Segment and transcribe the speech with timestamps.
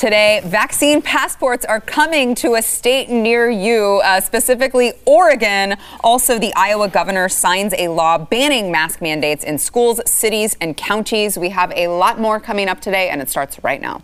[0.00, 5.76] Today, vaccine passports are coming to a state near you, uh, specifically Oregon.
[6.02, 11.36] Also, the Iowa governor signs a law banning mask mandates in schools, cities, and counties.
[11.36, 14.00] We have a lot more coming up today, and it starts right now.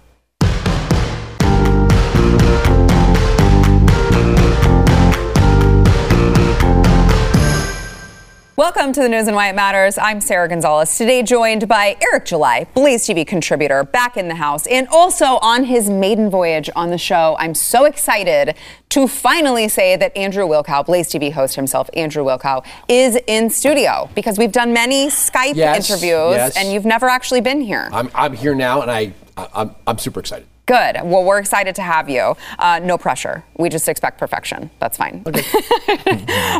[8.56, 9.98] Welcome to the news and why it matters.
[9.98, 10.96] I'm Sarah Gonzalez.
[10.96, 15.64] Today joined by Eric July, Blaze TV contributor, back in the house, and also on
[15.64, 17.36] his maiden voyage on the show.
[17.38, 18.56] I'm so excited
[18.88, 24.08] to finally say that Andrew Wilkow, Blaze TV host himself, Andrew Wilkow, is in studio
[24.14, 26.56] because we've done many Skype Yes, interviews yes.
[26.56, 27.90] and you've never actually been here.
[27.92, 30.46] I'm, I'm here now, and I, I'm, I'm super excited.
[30.66, 30.96] Good.
[31.04, 32.36] Well, we're excited to have you.
[32.58, 33.44] Uh, no pressure.
[33.56, 34.68] We just expect perfection.
[34.80, 35.22] That's fine.
[35.24, 35.32] All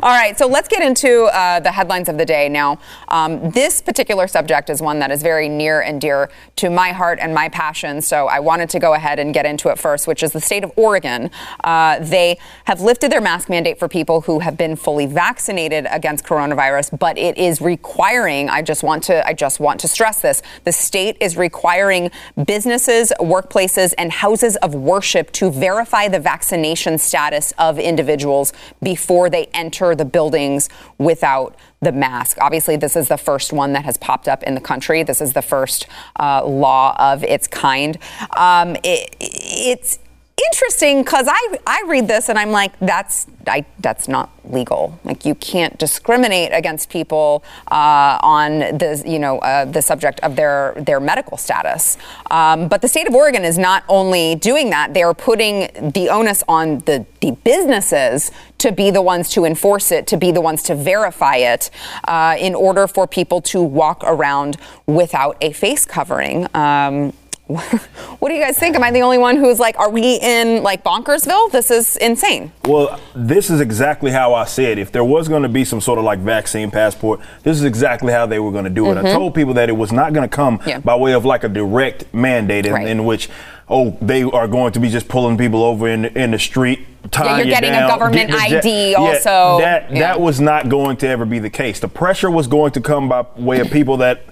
[0.01, 0.35] right.
[0.39, 2.49] So let's get into uh, the headlines of the day.
[2.49, 6.91] Now, um, this particular subject is one that is very near and dear to my
[6.91, 8.01] heart and my passion.
[8.01, 10.63] So I wanted to go ahead and get into it first, which is the state
[10.63, 11.29] of Oregon.
[11.65, 16.25] Uh, they have lifted their mask mandate for people who have been fully vaccinated against
[16.25, 18.49] coronavirus, but it is requiring.
[18.51, 19.27] I just want to.
[19.27, 20.43] I just want to stress this.
[20.63, 22.13] The state is requiring
[22.45, 29.47] businesses, workplaces, and houses of worship to verify the vaccination status of individuals before they
[29.55, 32.39] enter the buildings without the mask.
[32.41, 35.03] Obviously, this is the first one that has popped up in the country.
[35.03, 35.87] This is the first
[36.19, 37.99] uh, law of its kind.
[38.37, 39.99] Um, it, it's
[40.45, 44.99] interesting because I, I read this and I'm like, that's I, that's not legal.
[45.05, 50.37] Like you can't discriminate against people uh, on the you know uh, the subject of
[50.37, 51.97] their their medical status.
[52.31, 56.09] Um, but the state of Oregon is not only doing that; they are putting the
[56.11, 60.41] onus on the the businesses to be the ones to enforce it, to be the
[60.41, 61.71] ones to verify it,
[62.05, 66.47] uh, in order for people to walk around without a face covering.
[66.55, 67.13] Um,
[67.49, 68.75] what do you guys think?
[68.75, 71.53] Am I the only one who's like, are we in like Bonkersville?
[71.53, 72.51] This is insane.
[72.65, 74.79] Well, this is exactly how I said.
[74.79, 78.13] If there was going to be some sort of like vaccine passport, this is exactly
[78.13, 78.97] how they were going to do it.
[78.99, 80.69] I told people that it was not going to come Mm-hmm.
[80.69, 80.79] Yeah.
[80.81, 82.87] by way of like a direct mandate in, Right.
[82.89, 83.29] in which,
[83.69, 86.87] oh, they are going to be just pulling people over in in the street.
[87.11, 89.59] tying you're you getting a government the ID Yeah, also.
[89.61, 89.99] That Yeah.
[90.01, 91.79] that was not going to ever be the case.
[91.81, 94.23] The pressure was going to come by way of people that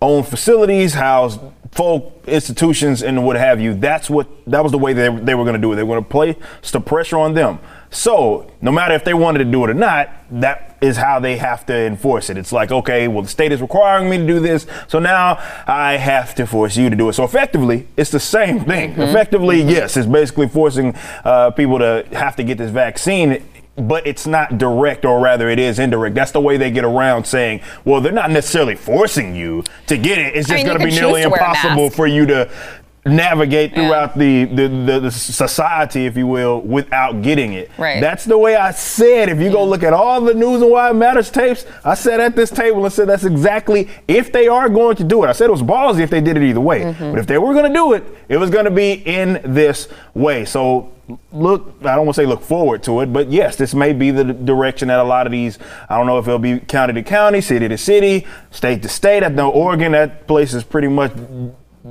[0.00, 1.38] own facilities, house
[1.72, 3.74] folk institutions, and what have you.
[3.74, 5.76] That's what that was the way they, they were going to do it.
[5.76, 6.36] They were going to place
[6.70, 7.58] the pressure on them.
[7.90, 11.36] So no matter if they wanted to do it or not, that is how they
[11.38, 12.36] have to enforce it.
[12.36, 15.96] It's like, okay, well, the state is requiring me to do this, so now I
[15.96, 17.14] have to force you to do it.
[17.14, 18.92] So effectively, it's the same thing.
[18.92, 20.94] Effectively, yes, it's basically forcing
[21.24, 23.42] uh, people to have to get this vaccine
[23.78, 26.14] but it's not direct, or rather, it is indirect.
[26.14, 30.18] That's the way they get around saying, well, they're not necessarily forcing you to get
[30.18, 30.34] it.
[30.34, 32.26] It's I just mean, going to be nearly choose to wear a impossible for you
[32.26, 32.50] to
[33.08, 33.86] navigate Yeah.
[33.86, 37.70] throughout the, the, the, the society, if you will, without getting it.
[37.78, 38.00] Right.
[38.00, 39.28] That's the way I said.
[39.28, 42.20] If you go look at all the news and why it matters tapes, I sat
[42.20, 45.28] at this table and said that's exactly if they are going to do it.
[45.28, 46.82] I said it was ballsy if they did it either way.
[46.82, 47.10] Mm-hmm.
[47.10, 49.88] But if they were going to do it, it was going to be in this
[50.14, 50.44] way.
[50.44, 50.92] So
[51.32, 54.10] look, I don't want to say look forward to it, but yes, this may be
[54.10, 55.58] the direction that a lot of these,
[55.88, 59.24] I don't know if it'll be county to county, city to city, state to state.
[59.24, 61.12] I know Oregon, that place is pretty much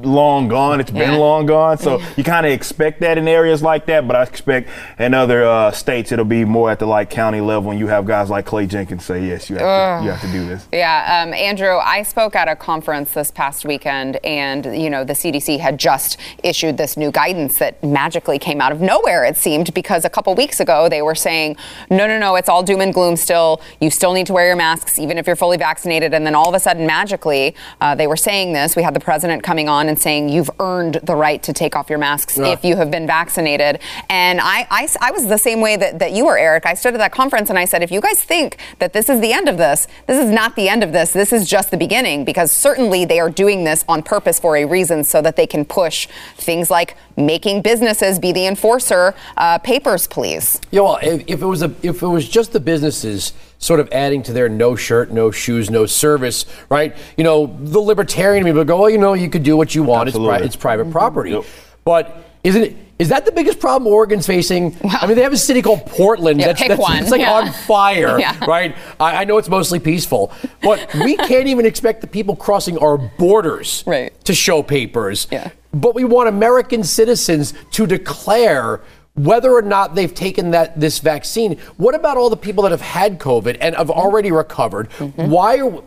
[0.03, 0.79] long gone.
[0.79, 1.77] It's been long gone.
[1.77, 4.69] So you kind of expect that in areas like that, but I expect
[4.99, 8.05] in other uh, states it'll be more at the like county level and you have
[8.05, 10.67] guys like Clay Jenkins say, yes, you have, to, you have to do this.
[10.71, 15.13] Yeah, um, Andrew, I spoke at a conference this past weekend, and you know the
[15.13, 19.25] CDC had just issued this new guidance that magically came out of nowhere.
[19.25, 21.57] It seemed because a couple weeks ago they were saying,
[21.89, 23.61] no, no, no, it's all doom and gloom still.
[23.81, 26.13] You still need to wear your masks even if you're fully vaccinated.
[26.13, 28.75] And then all of a sudden, magically, uh, they were saying this.
[28.75, 31.89] We had the president coming on and saying you've earned the right to take off
[31.89, 33.79] your masks if you have been vaccinated.
[34.09, 36.65] And I, I, I was the same way that, that you were, Eric.
[36.65, 39.19] I stood at that conference and I said, if you guys think that this is
[39.21, 41.11] the end of this, this is not the end of this.
[41.11, 44.65] This is just the beginning because certainly they are doing this on purpose for a
[44.65, 49.15] reason so that they can push things like making businesses be the enforcer.
[49.35, 50.61] Uh, papers, please.
[50.71, 53.89] Yeah, well, if, if it was a, if it was just the businesses sort of
[53.91, 56.95] adding to their no shirt, no shoes, no service, right?
[57.17, 60.09] You know, the libertarian people go, well, you know, you could do what you want.
[60.09, 60.91] It's, pri- it's private mm-hmm.
[60.91, 61.31] property.
[61.31, 61.45] Yep.
[61.83, 62.77] But isn't it?
[62.99, 64.75] Is that the biggest problem Oregon's facing?
[64.83, 66.97] I mean, they have a city called Portland Yeah, that's, pick that's one.
[66.97, 67.33] it's like Yeah.
[67.33, 68.43] on fire, Yeah.
[68.45, 68.75] right?
[68.99, 70.31] I, I know it's mostly peaceful,
[70.63, 74.11] but we can't even expect the people crossing our borders Right.
[74.25, 75.27] to show papers.
[75.31, 75.51] Yeah.
[75.73, 78.81] But we want American citizens to declare
[79.17, 81.57] whether or not they've taken that this vaccine.
[81.77, 83.99] What about all the people that have had COVID and have mm-hmm.
[83.99, 84.89] already recovered?
[84.91, 85.29] Mm-hmm.
[85.29, 85.81] Why are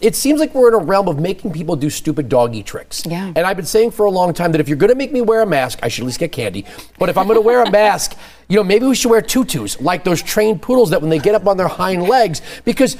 [0.00, 3.02] it seems like we're in a realm of making people do stupid doggy tricks.
[3.04, 3.32] Yeah.
[3.34, 5.20] And I've been saying for a long time that if you're going to make me
[5.20, 6.64] wear a mask, I should at least get candy.
[6.96, 8.16] But if I'm going to wear a mask,
[8.48, 11.34] you know, maybe we should wear tutus, like those trained poodles that when they get
[11.34, 12.96] up on their hind legs, because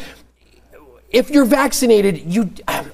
[1.10, 2.50] if you're vaccinated, you,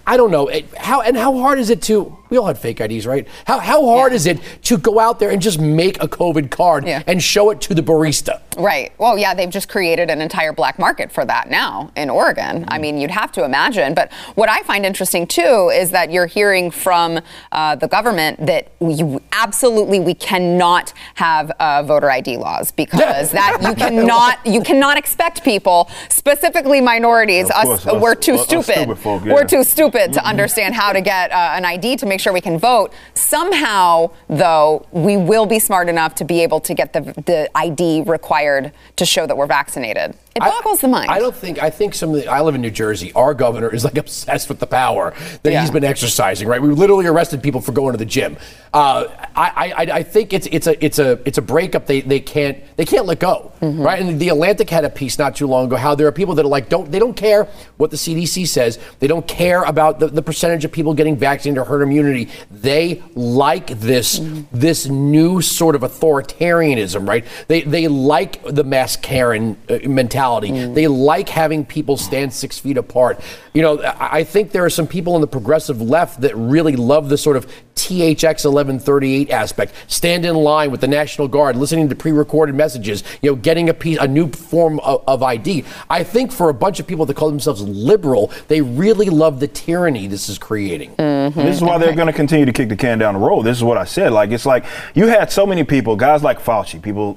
[0.07, 2.19] I don't know how and how hard is it to?
[2.31, 3.27] We all had fake IDs, right?
[3.45, 4.17] How how hard Yeah.
[4.17, 7.03] is it to go out there and just make a COVID card Yeah.
[7.07, 8.41] and show it to the barista?
[8.57, 8.93] Right.
[8.99, 12.65] Well, yeah, they've just created an entire black market for that now in Oregon.
[12.69, 13.95] I mean, you'd have to imagine.
[13.95, 17.21] But what I find interesting too is that you're hearing from
[17.53, 23.59] uh, the government that we absolutely we cannot have uh, voter ID laws because that
[23.63, 28.43] you cannot you cannot expect people, specifically minorities, Of us, course, us- we're too us
[28.45, 28.65] stupid.
[28.75, 32.20] stupid folk, We're too stupid to understand how to get uh, an ID to make
[32.21, 32.93] sure we can vote.
[33.15, 38.03] Somehow, though, we will be smart enough to be able to get the, the ID
[38.03, 40.15] required to show that we're vaccinated.
[40.37, 41.11] It boggles I, the mind.
[41.11, 41.61] I don't think.
[41.61, 42.27] I think some of the.
[42.29, 43.13] I live in New Jersey.
[43.15, 45.13] Our governor is like obsessed with the power
[45.43, 45.61] that Yeah.
[45.61, 46.47] he's been exercising.
[46.47, 46.63] Right.
[46.63, 48.37] We literally arrested people for going to the gym.
[48.73, 51.87] Uh, I, I, I think it's it's a it's a it's a breakup.
[51.87, 53.53] They they can't they can't let go.
[53.61, 53.83] Mm-hmm.
[53.83, 54.01] Right.
[54.01, 56.45] And the Atlantic had a piece not too long ago how there are people that
[56.45, 58.79] are like don't they don't care what the CDC says.
[59.01, 62.29] They don't care about the, the percentage of people getting vaccinated or herd immunity.
[62.53, 64.43] They like this Mm-hmm.
[64.59, 67.09] this new sort of authoritarianism.
[67.09, 67.25] Right.
[67.49, 69.79] They they like the mass Karen uh,
[70.21, 70.51] mentality.
[70.51, 70.75] Mm.
[70.75, 73.21] They like having people stand six feet apart.
[73.55, 76.77] You know, I I think there are some people in the progressive left that really
[76.77, 79.73] love the sort of THX 1138 aspect.
[79.87, 83.03] Stand in line with the National Guard, listening to pre-recorded messages.
[83.23, 85.65] You know, getting a piece, a new form of, of ID.
[85.89, 89.49] I think for a bunch of people that call themselves liberal, they really love the
[89.49, 90.95] tyranny this is creating.
[90.97, 91.41] Mm-hmm.
[91.41, 93.45] This is why they're going to continue to kick the can down the road.
[93.45, 94.13] This is what I said.
[94.13, 97.17] Like it's like you had so many people, guys like Fauci, people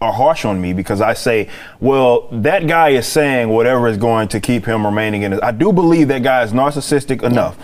[0.00, 1.48] are harsh on me because I say,
[1.80, 5.42] well, that guy is saying whatever is going to keep him remaining in it.
[5.42, 7.58] I do believe that guy is narcissistic enough.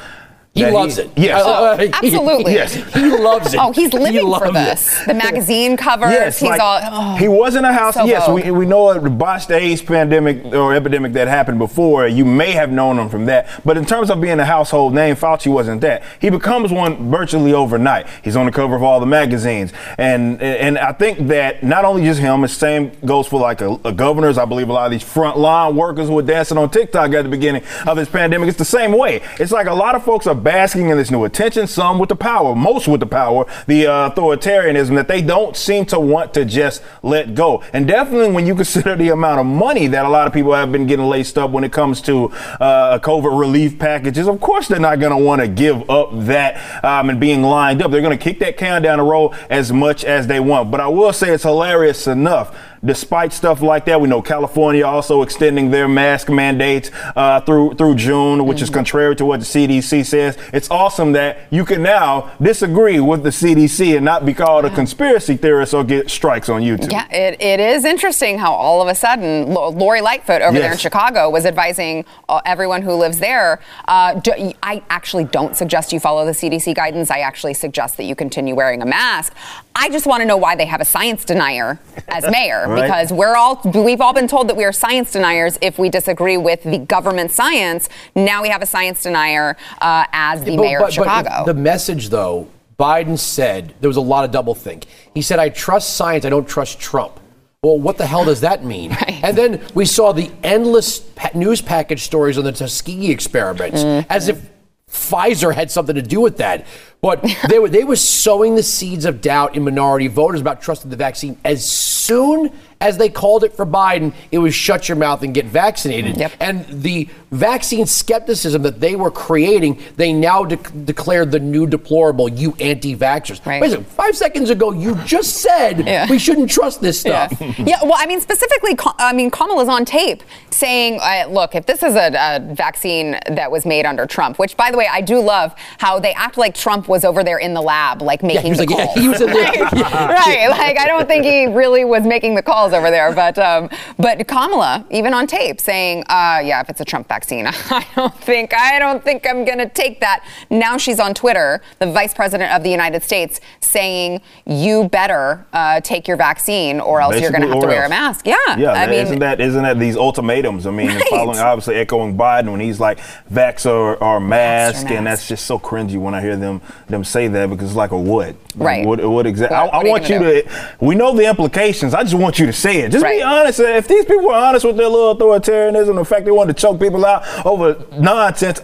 [0.55, 1.11] He that loves it.
[1.17, 1.45] Yes.
[1.45, 2.55] Uh, he- Absolutely.
[2.55, 2.75] Yes.
[2.99, 3.61] He loves it.
[3.61, 5.00] Oh, he's He living for this.
[5.03, 5.06] it.
[5.09, 6.11] The magazine covers.
[6.11, 6.81] Yes, he's like, all.
[6.83, 7.15] oh.
[7.17, 7.95] he was in a house.
[7.95, 8.45] so yes, vogue.
[8.45, 12.09] we, we know the botched AIDS pandemic or epidemic that happened before.
[12.09, 15.15] You may have known him from that, but in terms of being a household name,
[15.15, 16.03] Fauci wasn't that.
[16.21, 18.06] He becomes one virtually overnight.
[18.25, 22.03] He's on the cover of all the magazines, and and I think that not only
[22.03, 24.39] just him, the same goes for like a, a governors.
[24.39, 27.29] I believe a lot of these frontline workers who were dancing on TikTok at the
[27.29, 28.49] beginning of this pandemic.
[28.49, 29.21] It's the same way.
[29.39, 31.67] It's like a lot of folks are basking in this new attention.
[31.67, 35.85] Some with the power, most with the power, the uh, authoritarianism that they don't seem
[35.87, 37.62] to want to just let go.
[37.73, 40.73] And definitely when you consider the amount of money that a lot of people have
[40.73, 42.26] been getting laced up when it comes to
[42.61, 46.84] uh, COVID relief packages, of course they're not going to want to give up that
[46.84, 47.91] um, and being lined up.
[47.91, 50.70] They're going to kick that can down the road as much as they want.
[50.70, 52.56] But I will say it's hilarious enough.
[52.85, 57.97] Despite stuff like that, we know California also extending their mask mandates uh, through through
[57.97, 60.39] June, which is contrary to what the CDC says.
[60.53, 64.71] It's awesome that you can now disagree with the CDC and not be called a
[64.71, 66.93] conspiracy theorist or get strikes on YouTube.
[66.93, 70.73] Yeah, it, it is interesting how all of a sudden Lo- Lori Lightfoot over there
[70.73, 73.61] in Chicago was advising uh, everyone who lives there.
[73.87, 74.33] Uh, do,
[74.63, 77.11] I actually don't suggest you follow the CDC guidance.
[77.11, 79.35] I actually suggest that you continue wearing a mask.
[79.81, 81.79] I just want to know why they have a science denier
[82.09, 82.83] as mayor Right.
[82.83, 86.37] because we're all we've all been told that we are science deniers if we disagree
[86.37, 87.89] with the government science.
[88.17, 91.45] Now we have a science denier uh, as the But- mayor but- of but Chicago.
[91.47, 92.49] the message, though,
[92.79, 94.85] Biden said there was a lot of doublethink.
[95.15, 96.25] He said, "I trust science.
[96.25, 97.20] I don't trust Trump."
[97.63, 98.91] Well, what the hell does that mean?
[99.01, 99.20] Right.
[99.23, 101.03] And then we saw the endless
[101.35, 104.11] news package stories on the Tuskegee experiments, Mm-hmm.
[104.11, 104.41] as if
[104.89, 106.67] Pfizer had something to do with that.
[107.00, 110.90] But they were they were sowing the seeds of doubt in minority voters about trusting
[110.90, 111.38] the vaccine.
[111.44, 115.46] As soon as they called it for Biden, it was shut your mouth and get
[115.46, 116.17] vaccinated.
[116.17, 116.32] Yep.
[116.38, 122.28] And the vaccine skepticism that they were creating, they now de- declared the new deplorable,
[122.28, 123.44] you anti vaxxers.
[123.44, 123.60] Right.
[123.60, 126.08] Wait a second, five seconds ago, you just said Yeah.
[126.08, 127.32] we shouldn't trust this stuff.
[127.58, 131.82] yeah, well, I mean, specifically, I mean, Kamala's on tape saying, uh, look, if this
[131.82, 135.20] is a, a vaccine that was made under Trump, which, by the way, I do
[135.20, 138.49] love how they act like Trump was over there in the lab, like making he
[138.51, 138.99] was the like, yeah, calls.
[138.99, 139.57] he was in right?
[139.57, 140.07] Yeah.
[140.13, 140.49] right.
[140.51, 143.13] Like, I don't think he really was making the calls over there.
[143.15, 143.69] But, um,
[143.99, 148.15] but Kamala, even on tape, saying, uh, yeah, if it's a Trump vaccine, I don't
[148.21, 150.25] think, I don't think I'm going to take that.
[150.51, 155.81] Now she's on Twitter, the vice president of the United States, saying, you better uh,
[155.81, 158.27] take your vaccine or else you're going to have to or wear a mask.
[158.27, 158.37] Yeah.
[158.57, 160.67] Yeah, I that- mean, isn't that isn't that these ultimatums?
[160.67, 161.03] I mean, Right.
[161.11, 162.99] following obviously echoing Biden when he's like
[163.33, 167.05] vax or, or mask, or and that's just so cringy when I hear them them
[167.05, 168.35] say that because it's like a what?
[168.57, 168.85] Right.
[168.87, 169.57] What, what exactly?
[169.57, 170.43] I, I want you gonna.
[170.81, 171.95] We know the implications.
[171.95, 172.93] I just want you to say it.
[172.93, 173.19] Just Right.
[173.19, 173.61] be honest.
[173.61, 176.81] If these people are honest with their little authoritarianism, the fact they want to choke
[176.81, 178.61] people out over nonsense.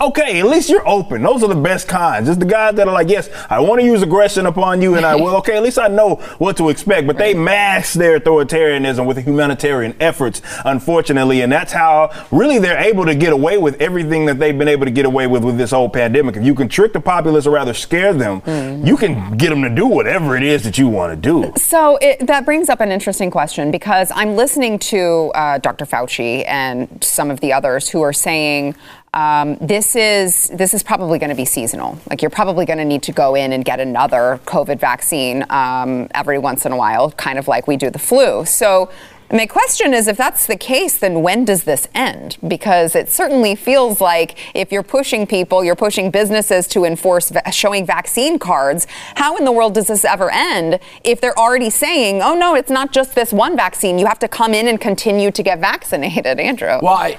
[0.00, 1.22] Okay, at least you're open.
[1.22, 2.28] Those are the best kinds.
[2.28, 5.04] Just the guys that are like, yes, I want to use aggression upon you, and
[5.04, 5.36] I will.
[5.36, 7.06] Okay, at least I know what to expect.
[7.06, 13.04] But they mask their authoritarianism with humanitarian efforts, unfortunately, and that's how really they're able
[13.04, 15.70] to get away with everything that they've been able to get away with with this
[15.70, 16.36] whole pandemic.
[16.36, 18.42] If you can trick the populace or rather scare them,
[18.86, 21.52] you can get them to do whatever it is that you want to do.
[21.56, 25.84] So it, that brings up an interesting question because I'm listening to uh, Dr.
[25.84, 28.74] Fauci and some of the others who are saying
[29.12, 31.98] um, this is this is probably going to be seasonal.
[32.08, 36.08] Like you're probably going to need to go in and get another COVID vaccine um,
[36.14, 38.44] every once in a while, kind of like we do the flu.
[38.44, 38.90] So.
[39.32, 42.36] My question is if that's the case, then when does this end?
[42.48, 47.52] Because it certainly feels like if you're pushing people, you're pushing businesses to enforce va-
[47.52, 48.88] showing vaccine cards.
[49.14, 52.72] How in the world does this ever end if they're already saying, oh no, it's
[52.72, 54.00] not just this one vaccine.
[54.00, 56.80] You have to come in and continue to get vaccinated, Andrew?
[56.82, 57.16] Well, I,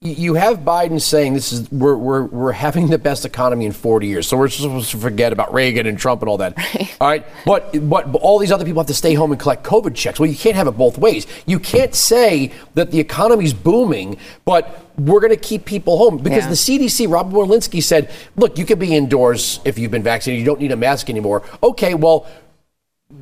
[0.00, 4.06] you have Biden saying this is we're, we're, we're having the best economy in 40
[4.06, 4.28] years.
[4.28, 6.56] So we're supposed to forget about Reagan and Trump and all that.
[7.00, 7.26] All right.
[7.44, 10.20] But, but but all these other people have to stay home and collect COVID checks.
[10.20, 11.26] Well, you can't have it both ways.
[11.46, 16.44] You can't say that the economy's booming, but we're going to keep people home because
[16.44, 16.50] Yeah.
[16.50, 20.38] the CDC, Robert Walensky said, look, you can be indoors if you've been vaccinated.
[20.38, 21.42] You don't need a mask anymore.
[21.60, 22.24] Okay, well,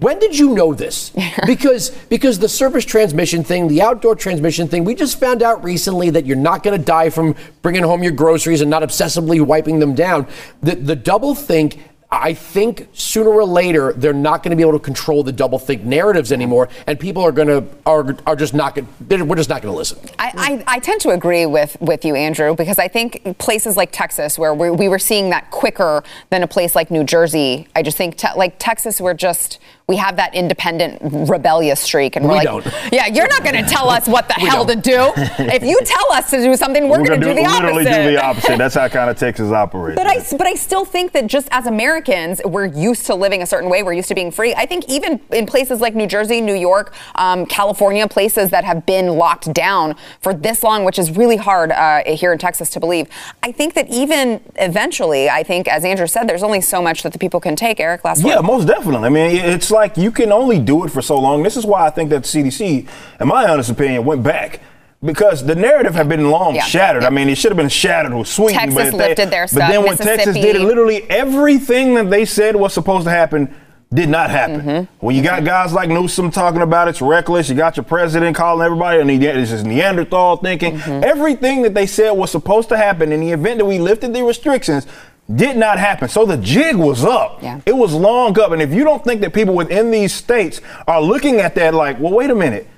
[0.01, 1.13] when did you know this?
[1.47, 6.11] because because the surface transmission thing, the outdoor transmission thing, we just found out recently
[6.11, 9.79] that you're not going to die from bringing home your groceries and not obsessively wiping
[9.79, 10.27] them down.
[10.63, 11.81] The the double think.
[12.11, 15.59] I think sooner or later they're not going to be able to control the double
[15.59, 18.87] think narratives anymore, and people are going to are, are just not going.
[19.27, 19.99] We're just not going to listen.
[20.19, 23.91] I, I, I tend to agree with, with you, Andrew, because I think places like
[23.91, 27.83] Texas, where we, we were seeing that quicker than a place like New Jersey, I
[27.83, 30.99] just think te- like Texas, we're just we have that independent
[31.31, 32.93] rebellious streak, and we're We like, don't.
[32.93, 34.83] yeah, you're not going to tell us what the hell don't.
[34.83, 35.13] to do.
[35.45, 38.03] if you tell us to do something, we're, going to do, the literally opposite.
[38.05, 38.59] do the opposite.
[38.59, 39.97] That's how kind of Texas operates.
[39.97, 43.47] But I, but I still think that just as Americans, we're used to living a
[43.47, 43.85] certain way.
[43.85, 44.55] We're used to being free.
[44.57, 48.87] I think even in places like New Jersey, New York, um, California, places that have
[48.87, 52.81] been locked down for this long, which is really hard uh, here in Texas to
[52.81, 53.07] believe.
[53.45, 57.13] I think that even eventually, I think, as Andrew said, there's only so much that
[57.13, 57.79] the people can take.
[57.79, 58.47] Eric, last Yeah, word.
[58.47, 59.07] most definitely.
[59.07, 61.43] I mean, it's like you can only do it for so long.
[61.43, 62.89] This is why I think that CDC,
[63.21, 64.61] in my honest opinion, went back.
[65.05, 67.03] Because the narrative had been long Yeah, shattered.
[67.03, 67.09] yeah.
[67.09, 68.59] I mean, it should have been shattered with Sweden.
[68.59, 72.25] Texas but if lifted their But then when Texas did it, literally everything that they
[72.25, 73.55] said was supposed to happen
[73.93, 74.61] did not happen.
[74.63, 75.07] Mm-hmm.
[75.07, 78.65] When you got guys like Newsom talking about it's reckless, you got your president calling
[78.65, 80.79] everybody and it's just Neanderthal thinking.
[80.79, 81.05] Mm-hmm.
[81.05, 84.25] Everything that they said was supposed to happen in the event that we lifted the
[84.25, 84.87] restrictions
[85.35, 86.09] did not happen.
[86.09, 87.43] So the jig was up.
[87.43, 87.61] Yeah.
[87.67, 88.53] It was long up.
[88.53, 91.99] And if you don't think that people within these states are looking at that like,
[91.99, 92.69] well, wait a minute.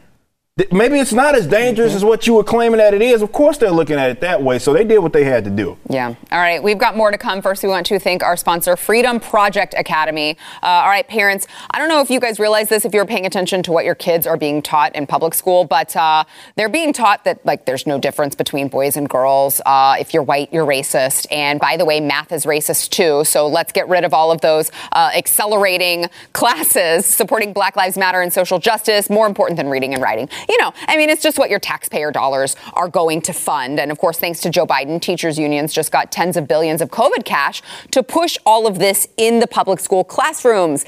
[0.73, 3.23] Maybe it's not as dangerous as what you were claiming that it is.
[3.23, 4.59] Of course, they're looking at it that way.
[4.59, 5.79] So they did what they had to do.
[5.89, 6.15] Yeah.
[6.33, 6.61] All right.
[6.61, 7.41] We've got more to come.
[7.43, 10.37] First, we want to thank our sponsor, Freedom Project Academy.
[10.61, 11.47] Uh, all right, parents.
[11.71, 13.95] I don't know if you guys realize this if you're paying attention to what your
[13.95, 16.25] kids are being taught in public school, but uh,
[16.57, 19.61] they're being taught that like there's no difference between boys and girls.
[19.65, 21.27] Uh, if you're white, you're racist.
[21.31, 23.23] And by the way, math is racist too.
[23.25, 28.21] So let's get rid of all of those uh, accelerating classes supporting Black Lives Matter
[28.21, 29.09] and social justice.
[29.09, 30.29] More important than reading and writing.
[30.49, 33.79] You know, I mean, it's just what your taxpayer dollars are going to fund.
[33.79, 36.91] And of course, thanks to Joe Biden, teachers unions just got tens of billions of
[36.91, 40.87] COVID cash to push all of this in the public school classrooms.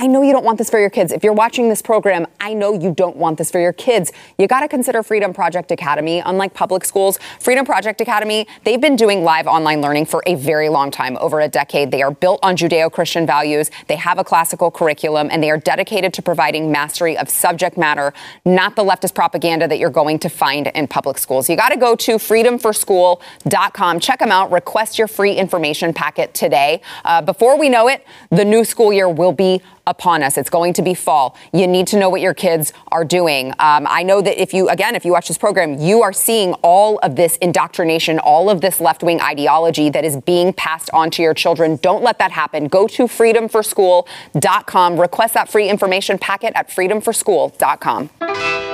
[0.00, 1.12] I know you don't want this for your kids.
[1.12, 4.12] If you're watching this program, I know you don't want this for your kids.
[4.38, 6.22] You got to consider Freedom Project Academy.
[6.24, 10.70] Unlike public schools, Freedom Project Academy, they've been doing live online learning for a very
[10.70, 11.90] long time, over a decade.
[11.90, 13.70] They are built on Judeo Christian values.
[13.88, 18.14] They have a classical curriculum, and they are dedicated to providing mastery of subject matter,
[18.46, 21.50] not the leftist propaganda that you're going to find in public schools.
[21.50, 24.00] You got to go to freedomforschool.com.
[24.00, 24.50] Check them out.
[24.50, 26.80] Request your free information packet today.
[27.04, 29.60] Uh, before we know it, the new school year will be
[29.90, 30.38] upon us.
[30.38, 31.36] It's going to be fall.
[31.52, 33.48] You need to know what your kids are doing.
[33.58, 36.54] Um, I know that if you, again, if you watch this program, you are seeing
[36.62, 41.10] all of this indoctrination, all of this left wing ideology that is being passed on
[41.10, 41.76] to your children.
[41.82, 42.68] Don't let that happen.
[42.68, 45.00] Go to freedomforschool.com.
[45.00, 48.69] Request that free information packet at freedomforschool.com.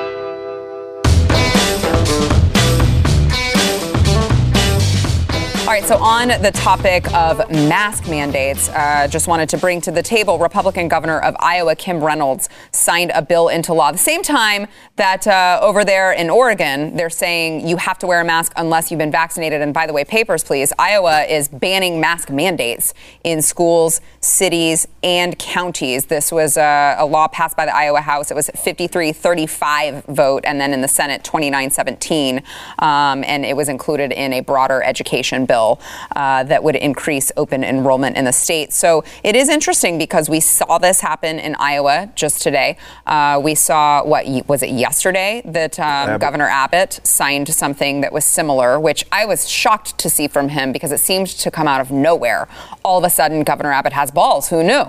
[5.66, 9.90] All right, so on the topic of mask mandates, uh, just wanted to bring to
[9.90, 13.90] the table Republican Governor of Iowa, Kim Reynolds, signed a bill into law.
[13.90, 18.20] The same time that uh, over there in Oregon, they're saying you have to wear
[18.20, 19.60] a mask unless you've been vaccinated.
[19.60, 20.72] And by the way, papers, please.
[20.78, 22.94] Iowa is banning mask mandates
[23.24, 26.06] in schools, cities, and counties.
[26.06, 28.30] This was uh, a law passed by the Iowa House.
[28.30, 32.40] It was 53 35 vote, and then in the Senate, 29 17.
[32.78, 35.80] Um, and it was included in a broader education bill bill
[36.14, 38.72] uh, that would increase open enrollment in the state.
[38.72, 42.76] So it is interesting because we saw this happen in Iowa just today.
[43.06, 46.20] Uh, we saw what was it yesterday that um, Abbott.
[46.20, 50.72] Governor Abbott signed something that was similar, which I was shocked to see from him
[50.72, 52.48] because it seemed to come out of nowhere.
[52.84, 54.48] All of a sudden, Governor Abbott has balls.
[54.52, 54.84] Who knew?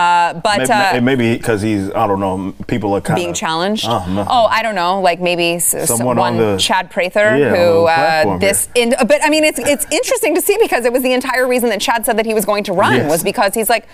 [0.00, 2.54] Uh, but maybe, maybe because he's I don't know.
[2.66, 3.86] People are kind being challenged.
[3.88, 4.22] Oh, no.
[4.28, 5.00] oh, I don't know.
[5.00, 8.68] Like maybe someone one the, Chad Prather yeah, who uh, this.
[8.74, 11.68] In, but I mean, it's it's interesting to see because it was the entire reason
[11.70, 13.10] that Chad said that he was going to run yes.
[13.10, 13.86] was because he's like,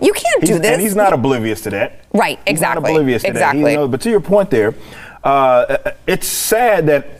[0.00, 0.72] you can't he's, do this.
[0.72, 2.04] And he's not oblivious to that.
[2.12, 2.52] Right, exactly.
[2.52, 3.64] He's not oblivious to exactly.
[3.64, 3.74] that.
[3.74, 4.74] Knows, but to your point there,
[5.24, 7.17] uh, it's sad that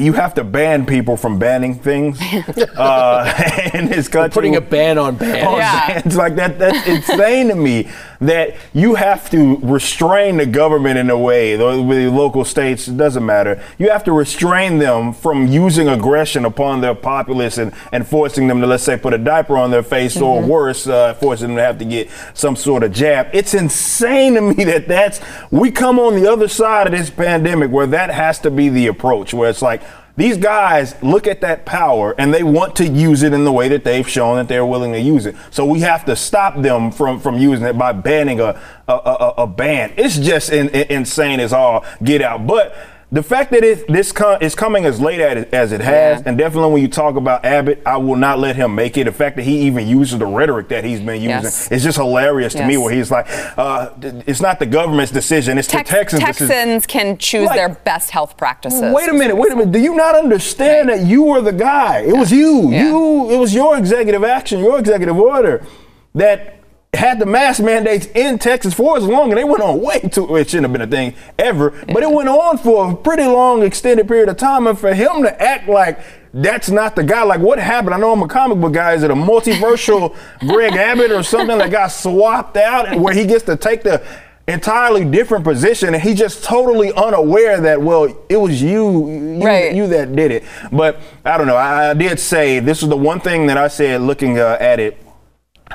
[0.00, 2.20] you have to ban people from banning things
[2.76, 4.34] uh, in this country.
[4.34, 5.46] Putting a ban on bans.
[5.46, 6.00] On yeah.
[6.00, 6.58] Bans like that.
[6.58, 7.88] That's insane to me
[8.20, 11.64] that you have to restrain the government in a way, the
[12.10, 13.62] local states, it doesn't matter.
[13.78, 18.60] You have to restrain them from using aggression upon their populace and, and forcing them
[18.60, 20.24] to, let's say, put a diaper on their face mm-hmm.
[20.24, 23.28] or worse, uh, forcing them to have to get some sort of jab.
[23.32, 27.70] It's insane to me that that's, we come on the other side of this pandemic
[27.70, 29.80] where that has to be the approach, where it's like,
[30.20, 33.68] these guys look at that power and they want to use it in the way
[33.68, 35.36] that they've shown that they're willing to use it.
[35.50, 39.34] So we have to stop them from, from using it by banning a, a, a,
[39.38, 39.92] a ban.
[39.96, 42.46] It's just in, in, insane as all get out.
[42.46, 42.76] But
[43.12, 46.22] the fact that it, this com- is coming as late as it has, yeah.
[46.26, 49.04] and definitely when you talk about Abbott, I will not let him make it.
[49.04, 51.72] The fact that he even uses the rhetoric that he's been using yes.
[51.72, 52.68] is just hilarious to yes.
[52.68, 52.76] me.
[52.76, 53.26] Where he's like,
[53.58, 56.80] uh, "It's not the government's decision; it's Tex- the Texans." Texans decision.
[56.82, 58.94] can choose like, their best health practices.
[58.94, 59.72] Wait a minute, wait a minute.
[59.72, 60.98] Do you not understand right.
[60.98, 62.00] that you were the guy?
[62.00, 62.70] It was you.
[62.70, 62.90] Yeah.
[62.90, 63.30] You.
[63.30, 65.66] It was your executive action, your executive order
[66.14, 66.59] that
[66.92, 70.34] had the mask mandates in Texas for as long, and they went on way too.
[70.36, 73.62] It shouldn't have been a thing ever, but it went on for a pretty long,
[73.62, 74.66] extended period of time.
[74.66, 76.00] And for him to act like
[76.34, 77.94] that's not the guy, like what happened?
[77.94, 78.94] I know I'm a comic book guy.
[78.94, 83.24] Is it a multiversal Greg Abbott or something that got swapped out, and where he
[83.24, 84.04] gets to take the
[84.48, 89.74] entirely different position and he's just totally unaware that well it was you you, right.
[89.74, 92.96] you that did it but i don't know I, I, did say this is the
[92.96, 94.98] one thing that i said looking uh, at it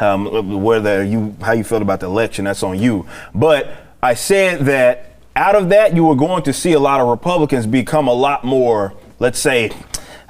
[0.01, 3.05] um, whether you how you felt about the election, that's on you.
[3.33, 3.69] But
[4.01, 7.67] I said that out of that, you were going to see a lot of Republicans
[7.67, 9.71] become a lot more, let's say,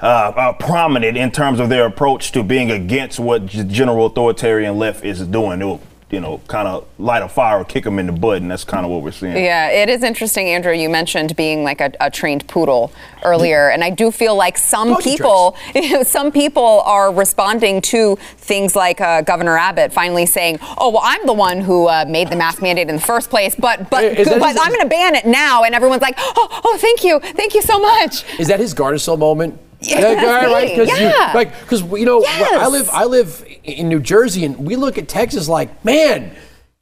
[0.00, 5.04] uh, uh, prominent in terms of their approach to being against what general authoritarian left
[5.04, 5.62] is doing.
[5.62, 8.40] It will you know, kind of light a fire or kick them in the butt,
[8.40, 9.36] and that's kind of what we're seeing.
[9.36, 10.72] Yeah, it is interesting, Andrew.
[10.72, 12.92] You mentioned being like a, a trained poodle
[13.24, 15.56] earlier, and I do feel like some people,
[16.04, 21.26] some people are responding to things like uh, Governor Abbott finally saying, "Oh, well, I'm
[21.26, 24.56] the one who uh, made the mask mandate in the first place, but but but
[24.60, 27.62] I'm going to ban it now," and everyone's like, "Oh, oh, thank you, thank you
[27.62, 29.58] so much." Is that his Gardasil moment?
[29.80, 31.28] Yeah, yeah, right, Cause yeah.
[31.28, 32.62] You, like because you know yes.
[32.62, 36.34] I live I live in New Jersey and we look at Texas like man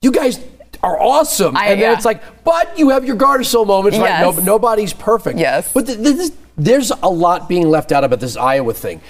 [0.02, 0.38] you guys
[0.82, 1.56] are awesome.
[1.56, 1.96] I, and then yeah.
[1.96, 4.24] it's like but you have your Gardasil moments yes.
[4.24, 4.36] right?
[4.36, 5.38] No, nobody's perfect.
[5.38, 5.72] Yes.
[5.72, 9.00] But th- this, there's a lot being left out about this Iowa thing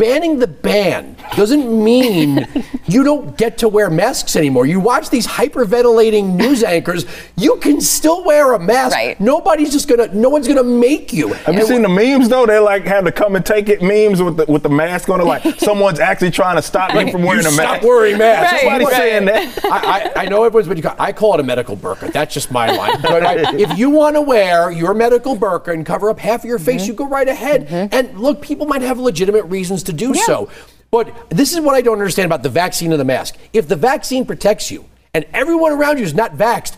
[0.00, 2.46] banning the ban doesn't mean
[2.86, 4.64] you don't get to wear masks anymore.
[4.64, 7.04] You watch these hyperventilating news anchors,
[7.36, 8.96] you can still wear a mask.
[8.96, 9.20] Right.
[9.20, 11.34] Nobody's just gonna no one's gonna make you.
[11.34, 12.46] Have you seen the memes though?
[12.46, 15.20] They like have to come and take it memes with the with the mask on
[15.20, 17.68] it, like someone's actually trying to stop me from wearing you a mask.
[17.68, 18.52] Stop wearing masks.
[18.52, 18.96] Right, Somebody's right.
[18.96, 19.64] saying that.
[19.64, 22.10] I, I, I, know everyone's but I call it a medical burqa.
[22.12, 23.02] That's just my line.
[23.02, 26.46] But I, if you want to wear your medical burqa and cover up half of
[26.46, 26.92] your face, mm-hmm.
[26.92, 27.68] you go right ahead.
[27.68, 27.94] Mm-hmm.
[27.94, 30.22] And look, people might have legitimate reasons to do yeah.
[30.24, 30.50] so.
[30.90, 33.36] But this is what I don't understand about the vaccine and the mask.
[33.52, 36.76] If the vaccine protects you and everyone around you is not vaxxed,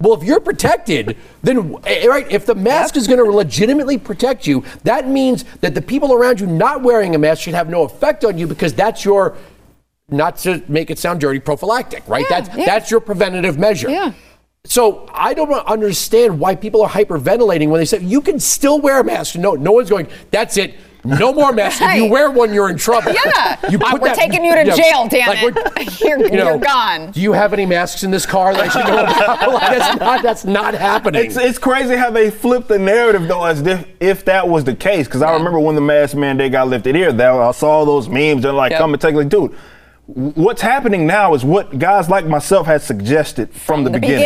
[0.00, 4.46] well, if you're protected, then eh, right, if the mask is going to legitimately protect
[4.46, 7.82] you, that means that the people around you not wearing a mask should have no
[7.84, 9.36] effect on you because that's your
[10.10, 12.26] not to make it sound dirty prophylactic, right?
[12.28, 12.66] Yeah, that's yeah.
[12.66, 13.88] that's your preventative measure.
[13.88, 14.12] Yeah.
[14.66, 19.00] So I don't understand why people are hyperventilating when they say you can still wear
[19.00, 19.36] a mask.
[19.36, 20.08] No, no one's going.
[20.30, 20.74] That's it
[21.04, 21.80] No more masks.
[21.82, 23.12] If you wear one, you're in trouble.
[23.12, 23.58] Yeah.
[23.70, 25.54] You Uh, put we're taking you to jail, damn like it.
[25.54, 27.10] we're- You're- you know, you're gone.
[27.12, 29.52] Do you have any masks in this car that I should know about?
[29.54, 30.22] Like, that's not.
[30.22, 31.24] That's not happening.
[31.26, 34.74] It's, it's crazy how they flip the narrative though, as if, if that was the
[34.74, 35.06] case.
[35.06, 38.44] Because I remember when the mask mandate got lifted here, that I saw those memes
[38.44, 38.80] and like Yep.
[38.80, 39.54] come and take like, dude.
[40.06, 44.20] What's happening now is what guys like myself had suggested from, the, the beginning.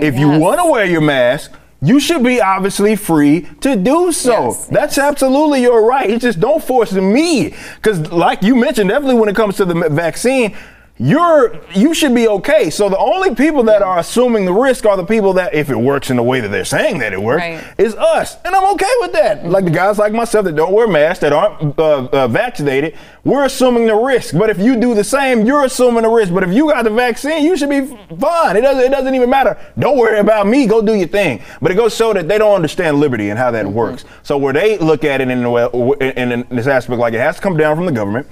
[0.00, 4.10] beginning, If you want to wear your mask, you should be obviously free to do
[4.12, 4.48] so.
[4.48, 6.10] Yes, That's absolutely your right.
[6.10, 7.54] It's just don't force me.
[7.76, 10.56] Because, like you mentioned, definitely when it comes to the vaccine,
[10.98, 12.70] you're you should be okay.
[12.70, 15.76] So the only people that are assuming the risk are the people that, if it
[15.76, 17.64] works in the way that they're saying that it works, Right.
[17.78, 19.46] is us, and I'm okay with that.
[19.46, 23.44] Like the guys like myself that don't wear masks, that aren't uh, uh, vaccinated, we're
[23.44, 24.36] assuming the risk.
[24.36, 26.32] But if you do the same, you're assuming the risk.
[26.34, 27.86] But if you got the vaccine, you should be
[28.18, 28.56] fine.
[28.56, 28.82] It doesn't.
[28.84, 29.56] It doesn't even matter.
[29.78, 30.66] Don't worry about me.
[30.66, 31.42] Go do your thing.
[31.62, 34.04] But it goes show that they don't understand liberty and how that works.
[34.22, 35.68] So where they look at it in, the way,
[36.00, 38.26] in, in this aspect, like it has to come down from the government.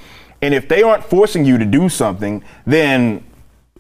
[0.47, 3.25] And if they aren't forcing you to do something, then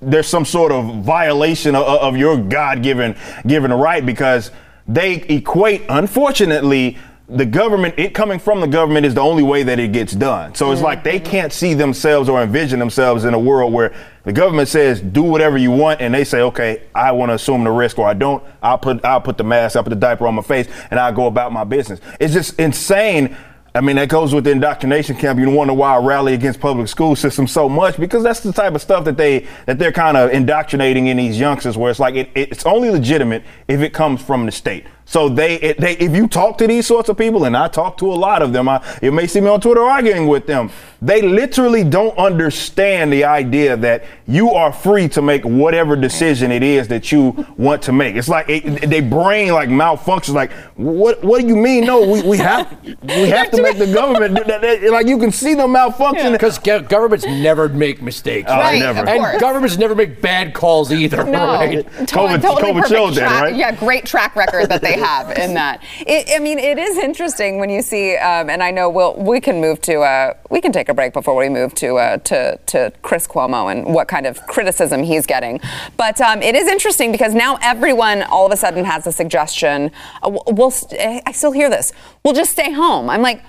[0.03, 4.51] there's some sort of violation of, of your God-given given right because
[4.89, 6.99] they equate, unfortunately,
[7.29, 10.57] the government, it coming from the government is the only way that it gets done.
[10.57, 14.33] So it's like they can't see themselves or envision themselves in a world where the
[14.33, 17.71] government says do whatever you want, and they say, okay, I want to assume the
[17.71, 18.43] risk, or I don't.
[18.61, 21.13] I'll put I'll put the mask, I'll put the diaper on my face, and I'll
[21.13, 22.01] go about my business.
[22.19, 23.37] It's just insane.
[23.77, 25.39] I mean, that goes with the indoctrination camp.
[25.39, 28.75] You wonder why I rally against public school system so much because that's the type
[28.75, 32.15] of stuff that they that they're kind of indoctrinating in these youngsters, where it's like
[32.15, 34.87] it, it's only legitimate if it comes from the state.
[35.09, 37.97] So they, it, they, if you talk to these sorts of people, and I talk
[37.99, 40.69] to a lot of them, I, you may see me on Twitter arguing with them.
[41.01, 46.65] They literally don't understand the idea that you are free to make whatever decision it
[46.65, 48.17] is that you want to make.
[48.17, 50.35] It's like it, they brain like malfunctions.
[50.35, 51.23] Like what?
[51.23, 51.85] What do you mean?
[51.85, 54.61] No, we, we have we have to make the government do that.
[54.61, 58.51] that- Like you can see them malfunctioning Because governments never make mistakes.
[58.51, 59.01] Oh, Right, never.
[59.09, 59.41] And course.
[59.41, 61.25] governments never make bad calls either.
[61.25, 61.87] No, Right?
[62.07, 63.55] to- COVID- totally COVID perfect showed that, right?
[63.57, 65.83] Yeah, great track record that they have in that.
[66.07, 69.41] It, I mean, it is interesting when you see, um, and I know we'll we
[69.41, 72.59] can move to uh, we can take a break before we move to uh, to
[72.67, 75.61] to Chris Cuomo and what kind of criticism he's getting.
[75.97, 79.91] But um, it is interesting because now everyone all of a sudden has a suggestion.
[80.23, 81.93] Uh, we'll, we'll st- I still hear this.
[82.25, 83.11] We'll just stay home.
[83.11, 83.43] I'm like.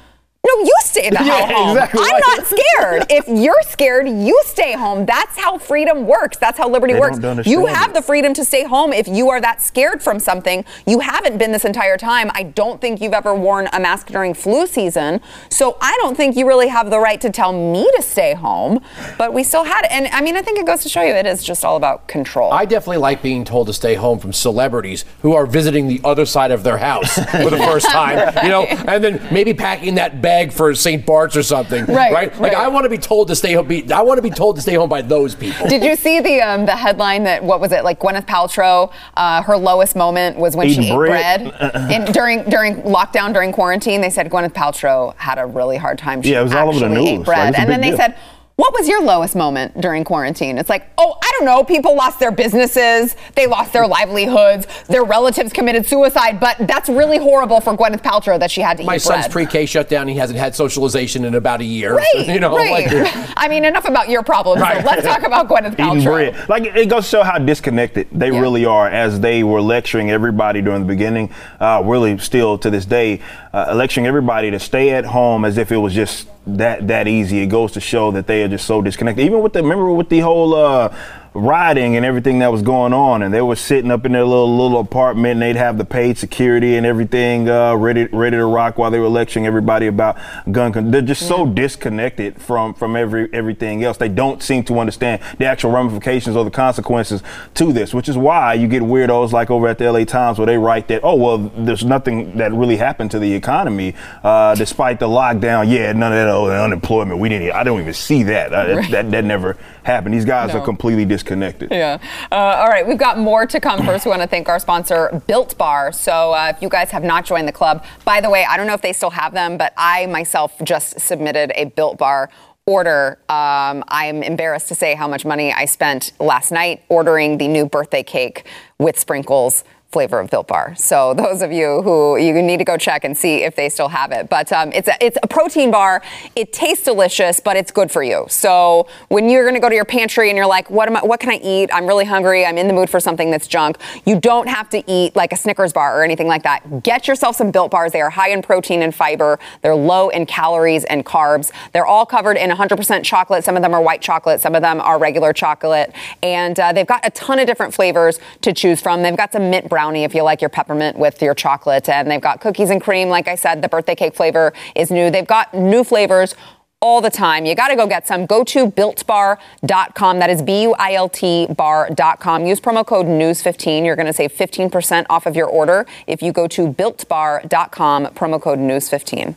[0.48, 1.78] No, you stay the hell Yeah, home.
[1.78, 2.24] exactly I'm right.
[2.38, 3.06] not scared.
[3.10, 5.06] if you're scared, you stay home.
[5.06, 6.38] That's how freedom works.
[6.38, 7.18] That's how liberty They works.
[7.46, 7.94] You have it.
[7.96, 10.64] the freedom to stay home if you are that scared from something.
[10.86, 12.32] You haven't been this entire time.
[12.34, 15.22] I don't think you've ever worn a mask during flu season.
[15.50, 18.80] So I don't think you really have the right to tell me to stay home.
[19.18, 19.92] But we still had it.
[19.92, 22.08] And I mean, I think it goes to show you it is just all about
[22.08, 22.52] control.
[22.54, 26.26] I definitely like being told to stay home from celebrities who are visiting the other
[26.26, 30.22] side of their house for the first time, you know, and then maybe packing that
[30.22, 31.06] bag for St.
[31.06, 32.40] Bart's or something, Right, right?
[32.40, 32.56] Like right.
[32.56, 33.68] I want to be told to stay home.
[33.68, 35.68] Be, I want to be told to stay home by those people.
[35.68, 38.92] Did you see the um, the headline that what was it like Gwyneth Paltrow?
[39.16, 41.52] Uh, her lowest moment was when she Eating ate bread.
[41.60, 44.02] bread In, during during lockdown during quarantine.
[44.02, 46.22] They said Gwyneth Paltrow had a really hard time.
[46.22, 47.10] She Yeah, it was all over the actually news.
[47.10, 48.18] ate Like, bread, and then big they said.
[48.58, 50.58] What was your lowest moment during quarantine?
[50.58, 51.64] It's like, oh, I don't know.
[51.64, 56.40] People lost their businesses, they lost their livelihoods, their relatives committed suicide.
[56.40, 58.88] But that's really horrible for Gwyneth Paltrow that she had to eat.
[58.88, 59.48] My eat son's bread.
[59.52, 60.08] pre-K shut down.
[60.08, 61.94] He hasn't had socialization in about a year.
[62.18, 62.92] Right, you know, right.
[62.92, 64.60] like- I mean, enough about your problems.
[64.62, 64.84] Right.
[64.84, 65.92] Let's talk about Gwyneth Paltrow.
[65.98, 66.50] eating bread.
[66.50, 68.40] Like it goes to show how disconnected they Yeah.
[68.40, 71.32] really are as they were lecturing everybody during the beginning.
[71.60, 73.22] Uh, really, still to this day,
[73.54, 77.42] uh, lecturing everybody to stay at home as if it was just that that easy.
[77.42, 79.26] It goes to show that they are just so disconnected.
[79.26, 80.56] Even with the remember with the whole.
[80.56, 80.96] Uh,
[81.34, 84.58] rioting and everything that was going on and they were sitting up in their little
[84.58, 88.78] little apartment and they'd have the paid security and everything uh, ready ready to rock
[88.80, 90.18] while they were lecturing everybody about
[90.52, 93.98] gun con- they're just so disconnected from from every everything else.
[93.98, 97.22] They don't seem to understand the actual ramifications or the consequences
[97.54, 100.48] to this which is why you get weirdos like over at the LA Times where
[100.48, 105.00] they write that oh well there's nothing that really happened to the economy uh, despite
[105.00, 105.70] the lockdown.
[105.70, 108.52] Yeah none of that oh, unemployment we didn't I don't even see that.
[108.52, 110.16] Uh, that, that that never happened.
[110.16, 110.60] These guys No.
[110.60, 111.27] are completely disconnected
[111.72, 112.00] Yeah.
[112.32, 113.86] Uh, all right, we've got more to come.
[113.86, 115.92] First, we want to thank our sponsor, Built Bar.
[115.92, 118.68] So, uh, if you guys have not joined the club, by the way, I don't
[118.68, 122.30] know if they still have them, but I myself just submitted a Built Bar
[122.66, 123.18] order.
[123.30, 127.66] Um, I'm embarrassed to say how much money I spent last night ordering the new
[127.66, 128.46] birthday cake
[128.78, 130.76] with sprinkles flavor of Built Bar.
[130.76, 133.88] So those of you who you need to go check and see if they still
[133.88, 134.30] have it.
[134.30, 136.02] But um, it's a it's a protein bar.
[136.36, 138.26] It tastes delicious, but it's good for you.
[138.30, 141.04] So when you're going to go to your pantry and you're like, what am I?
[141.04, 141.70] What can I eat?
[141.74, 142.46] I'm really hungry.
[142.46, 143.78] I'm in the mood for something that's junk.
[144.06, 146.84] You don't have to eat like a Snickers bar or anything like that.
[146.84, 147.92] Get yourself some Built Bars.
[147.92, 149.40] They are high in protein and fiber.
[149.62, 151.52] They're low in calories and carbs.
[151.72, 153.44] They're all covered in 100% chocolate.
[153.44, 154.42] Some of them are white chocolate.
[154.42, 155.94] Some of them are regular chocolate.
[156.22, 159.02] And uh, they've got a ton of different flavors to choose from.
[159.02, 161.88] They've got some mint brownie if you like your peppermint with your chocolate.
[161.88, 163.10] And they've got cookies and cream.
[163.10, 165.12] Like I said, the birthday cake flavor is new.
[165.12, 166.34] They've got new flavors
[166.82, 167.46] all the time.
[167.46, 168.26] You got to go get some.
[168.26, 170.18] Go to builtbar.com.
[170.18, 172.48] That is B U I L T bar.com.
[172.48, 173.86] Use promo code NEWS15.
[173.86, 178.42] You're going to save 15% off of your order if you go to builtbar.com, promo
[178.42, 179.36] code NEWS15.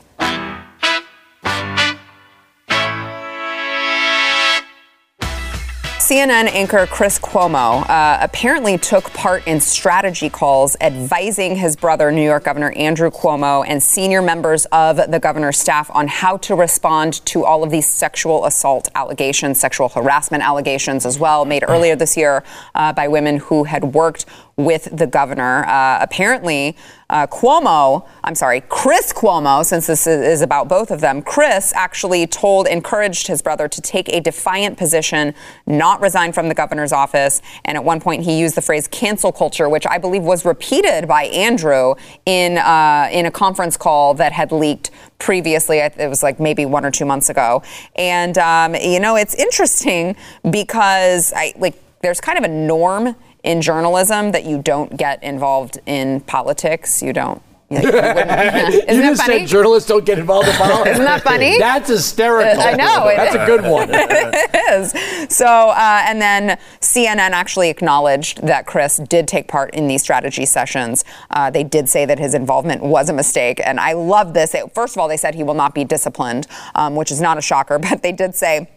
[6.11, 12.25] CNN anchor Chris Cuomo uh, apparently took part in strategy calls advising his brother, New
[12.25, 17.25] York Governor Andrew Cuomo, and senior members of the governor's staff on how to respond
[17.27, 22.17] to all of these sexual assault allegations, sexual harassment allegations as well, made earlier this
[22.17, 22.43] year
[22.75, 24.27] uh, by women who had worked
[24.65, 25.65] with the governor.
[25.67, 26.77] Uh, apparently,
[27.11, 32.27] uh, Cuomo, I'm sorry, Chris Cuomo, since this is about both of them, Chris actually
[32.27, 35.35] told, encouraged his brother to take a defiant position,
[35.67, 37.43] not resign from the governor's office.
[37.65, 41.09] And at one point, he used the phrase cancel culture, which I believe was repeated
[41.09, 41.95] by Andrew
[42.27, 45.79] in, uh, in a conference call that had leaked previously.
[45.79, 47.63] It was like maybe one or two months ago.
[47.97, 50.17] And, um, you know, it's interesting
[50.49, 55.79] because I like, there's kind of a norm in journalism that you don't get involved
[55.87, 57.03] in politics.
[57.03, 57.43] You don't.
[57.71, 57.91] Like, you
[58.97, 60.95] you just said journalists don't get involved in politics.
[60.95, 61.57] Isn't that funny?
[61.61, 62.61] That's hysterical.
[62.61, 63.05] I know.
[63.07, 63.89] That's a good one.
[63.93, 65.35] it is.
[65.35, 70.45] So, uh, and then CNN actually acknowledged that Chris did take part in these strategy
[70.47, 71.05] sessions.
[71.31, 73.61] Uh, they did say that his involvement was a mistake.
[73.65, 74.55] And I love this.
[74.75, 77.43] First of all, they said he will not be disciplined, um, which is not a
[77.43, 78.69] shocker, but they did say,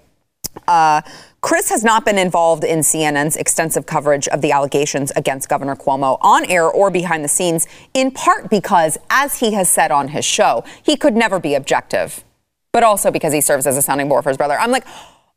[0.68, 1.02] uh,
[1.42, 6.18] Chris has not been involved in CNN's extensive coverage of the allegations against Governor Cuomo
[6.22, 10.24] on air or behind the scenes, in part because, as he has said on his
[10.24, 12.24] show, he could never be objective,
[12.72, 14.58] but also because he serves as a sounding board for his brother.
[14.58, 14.86] I'm like,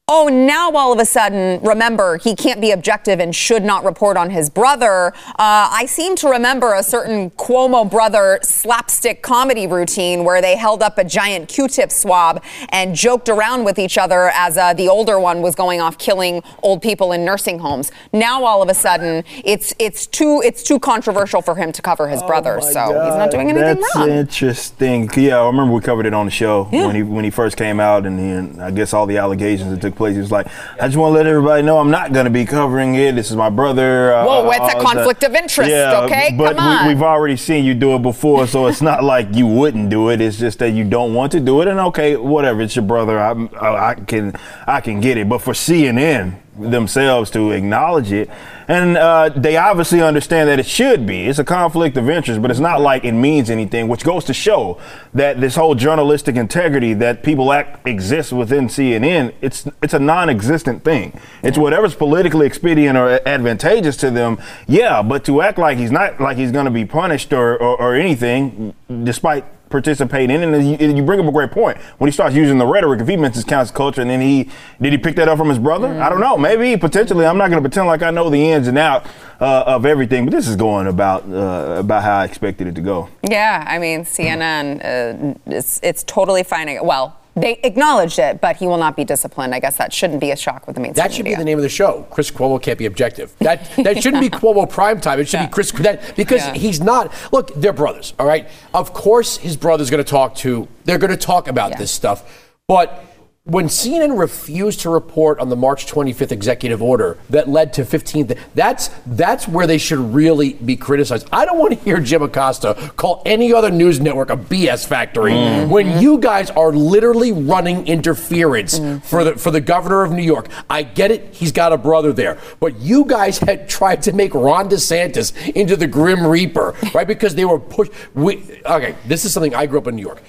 [0.09, 4.17] oh, now all of a sudden, remember, he can't be objective and should not report
[4.17, 5.09] on his brother.
[5.31, 5.33] Uh,
[5.73, 10.97] I seem to remember a certain Cuomo brother slapstick comedy routine where they held up
[10.99, 15.19] a giant Q tip swab and joked around with each other as uh, the older
[15.19, 17.91] one was going off killing old people in nursing homes.
[18.13, 22.07] Now all of a sudden, it's, it's, too, it's too controversial for him to cover
[22.07, 23.07] his Oh brother, so God.
[23.07, 24.09] he's not doing anything That's wrong.
[24.11, 25.11] interesting.
[25.17, 26.87] Yeah, I remember we covered it on the show Yeah.
[26.87, 29.73] when he when he first came out, and, he, and I guess all the allegations
[29.73, 30.15] that took place.
[30.15, 30.47] He was like,
[30.81, 33.15] "I just want to let everybody know I'm not going to be covering it.
[33.15, 36.35] This is my brother." Uh, Whoa, it's a all that." conflict of interest, Yeah, okay?
[36.37, 36.87] But Come on.
[36.87, 40.11] We, we've already seen you do it before, so it's not like you wouldn't do
[40.11, 40.21] it.
[40.21, 41.69] It's just that you don't want to do it.
[41.69, 42.61] And okay, whatever.
[42.63, 43.19] It's your brother.
[43.19, 44.35] I, I, I can
[44.67, 45.29] I can get it.
[45.29, 48.31] But for CNN themselves to acknowledge it.
[48.69, 51.27] And uh, they obviously understand that it should be.
[51.27, 54.35] It's a conflict of interest, but it's not like it means anything, which goes to
[54.35, 54.81] show
[55.15, 60.85] that this whole journalistic integrity that people act exists within CNN, it's it's a non-existent
[60.85, 61.19] thing.
[61.43, 66.21] It's whatever's politically expedient or advantageous to them, yeah, but to act like he's not
[66.21, 68.75] like he's going to be punished or, or, or anything,
[69.05, 70.43] despite participate in.
[70.43, 73.01] And you, you bring up a great point when he starts using the rhetoric.
[73.01, 74.51] If he mentions cancel culture, and then he
[74.81, 75.89] did he pick that up from his brother?
[76.01, 76.37] I don't know.
[76.37, 77.27] Maybe potentially.
[77.27, 79.07] I'm not going to pretend like I know the ins and out
[79.41, 82.81] uh, of everything, but this is going about uh, about how I expected it to
[82.81, 83.09] go.
[83.23, 86.67] Yeah, I mean, CNN, uh, it's, it's totally fine.
[86.85, 89.55] Well, they acknowledged it, but he will not be disciplined.
[89.55, 91.59] I guess that shouldn't be a shock with the mainstream That should be the name
[91.59, 92.07] of the show.
[92.11, 93.35] Chris Cuomo can't be objective.
[93.41, 95.21] That that shouldn't be Cuomo prime time.
[95.21, 95.47] It should Yeah.
[95.47, 96.55] be Chris that because Yeah.
[96.55, 97.13] he's not.
[97.33, 98.15] Look, they're brothers.
[98.19, 98.49] All right.
[98.73, 100.67] Of course, his brother's going to talk to.
[100.85, 103.05] They're going to talk about this stuff, but.
[103.47, 108.37] When CNN refused to report on the March 25th executive order that led to 15th,
[108.57, 111.29] that's that's where they should really be criticized.
[111.31, 115.31] I don't want to hear Jim Acosta call any other news network a BS factory
[115.31, 115.71] mm-hmm.
[115.71, 118.99] when you guys are literally running interference mm-hmm.
[119.07, 120.49] for the for the governor of New York.
[120.69, 124.35] I get it; he's got a brother there, but you guys had tried to make
[124.35, 127.07] Ron DeSantis into the Grim Reaper, right?
[127.07, 127.93] Because they were pushed.
[128.13, 130.21] We, okay, this is something I grew up in New York.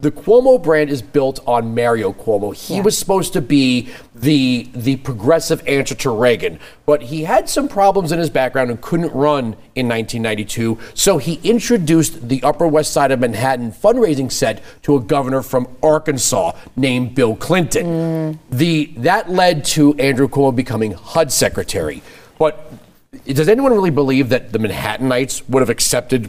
[0.00, 2.54] The Cuomo brand is built on Mario Cuomo.
[2.54, 7.66] He was supposed to be the the progressive answer to Reagan, but he had some
[7.66, 10.78] problems in his background and couldn't run in 1992.
[10.92, 15.66] So he introduced the Upper West Side of Manhattan fundraising set to a governor from
[15.82, 17.86] Arkansas named Bill Clinton.
[17.86, 18.38] Mm.
[18.50, 22.02] The that led to Andrew Cuomo becoming HUD secretary.
[22.38, 22.70] But
[23.24, 26.28] does anyone really believe that the Manhattanites would have accepted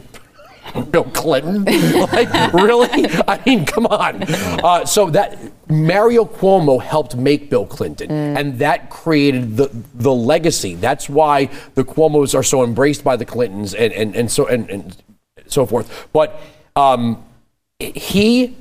[0.90, 1.64] Bill Clinton?
[2.12, 3.06] like, really?
[3.26, 4.22] I mean, come on.
[4.22, 10.74] Uh, so that Mario Cuomo helped make Bill Clinton, and that created the the legacy.
[10.74, 14.68] That's why the Cuomos are so embraced by the Clintons, and and, and so and,
[14.70, 14.96] and
[15.46, 16.08] so forth.
[16.12, 16.40] But
[16.76, 17.24] um,
[17.78, 18.56] he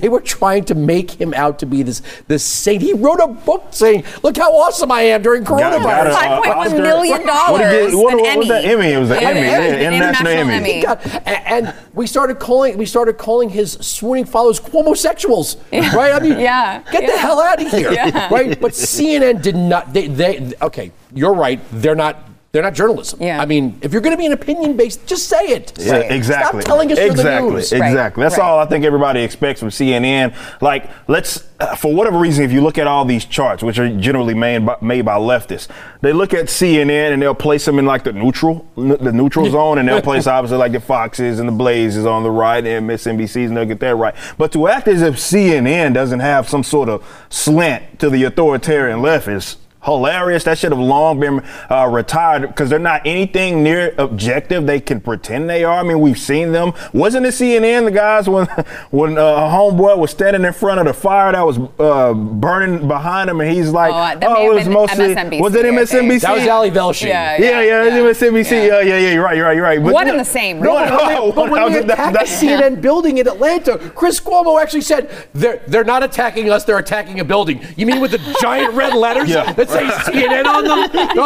[0.00, 2.82] they were trying to make him out to be this this saint.
[2.82, 6.14] He wrote a book saying, "Look how awesome I am during Got- got coronavirus." a-
[6.14, 6.82] Five point one Oscar.
[6.82, 7.94] million What did dollars.
[7.94, 8.64] what- what was that?
[8.64, 8.92] Emmy.
[8.92, 10.72] It was an Yeah, Emmy, an yeah, Emmy, international Emmy.
[10.72, 16.12] He got- a- and we started calling we started calling his swooning followers homosexuals, right?
[16.12, 18.28] I mean, Yeah, get the hell out of here, Yeah.
[18.32, 18.58] right?
[18.60, 19.92] But CNN did not.
[19.92, 20.92] They, they okay.
[21.14, 21.60] You're right.
[21.72, 22.16] They're not.
[22.52, 23.22] They're not journalism.
[23.22, 23.40] Yeah.
[23.40, 25.72] I mean, if you're going to be an opinion based, just say it.
[25.78, 26.60] Yeah, exactly.
[26.60, 27.50] Stop telling us you're the exactly.
[27.50, 27.72] news.
[27.72, 28.22] Right, Exactly.
[28.22, 28.44] That's right.
[28.44, 30.34] all I think everybody expects from CNN.
[30.60, 33.88] Like, let's, uh, for whatever reason, if you look at all these charts, which are
[33.96, 35.68] generally made by, made by leftists,
[36.02, 39.50] they look at CNN and they'll place them in like the neutral, n- the neutral
[39.50, 42.86] zone, and they'll place obviously like the Foxes and the Blazes on the right and
[42.90, 44.14] MSNBCs, and they'll get that right.
[44.36, 49.00] But to act as if CNN doesn't have some sort of slant to the authoritarian
[49.00, 50.44] left is hilarious.
[50.44, 51.40] That should have long been
[51.70, 54.66] uh, retired because they're not anything near objective.
[54.66, 55.78] They can pretend they are.
[55.80, 56.72] I mean, we've seen them.
[56.92, 58.46] Wasn't it CNN the guys when
[58.90, 63.30] when uh, homeboy was standing in front of the fire that was uh, burning behind
[63.30, 65.68] him, and he's like, Oh, that may it was mostly MSNBC, was it I.
[65.68, 66.20] MSNBC?
[66.20, 67.06] That was Ali Velshi.
[67.08, 68.06] Yeah, Yeah, yeah, yeah.
[68.08, 68.50] it's MSNBC.
[68.50, 68.62] Yeah.
[68.62, 69.12] Yeah, yeah, yeah.
[69.12, 69.36] You're right.
[69.36, 69.54] You're right.
[69.56, 69.82] You're right.
[69.82, 70.90] But One in the same, No, really.
[70.90, 73.78] no, But when, but when I they that- attacked that- the CNN building in Atlanta,
[73.94, 77.64] Chris Cuomo actually said they're they're not attacking us; they're attacking a building.
[77.76, 79.52] You mean with the giant red letters Yeah.
[79.52, 80.82] that say CNN on them?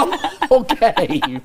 [0.48, 1.40] Oh, okay.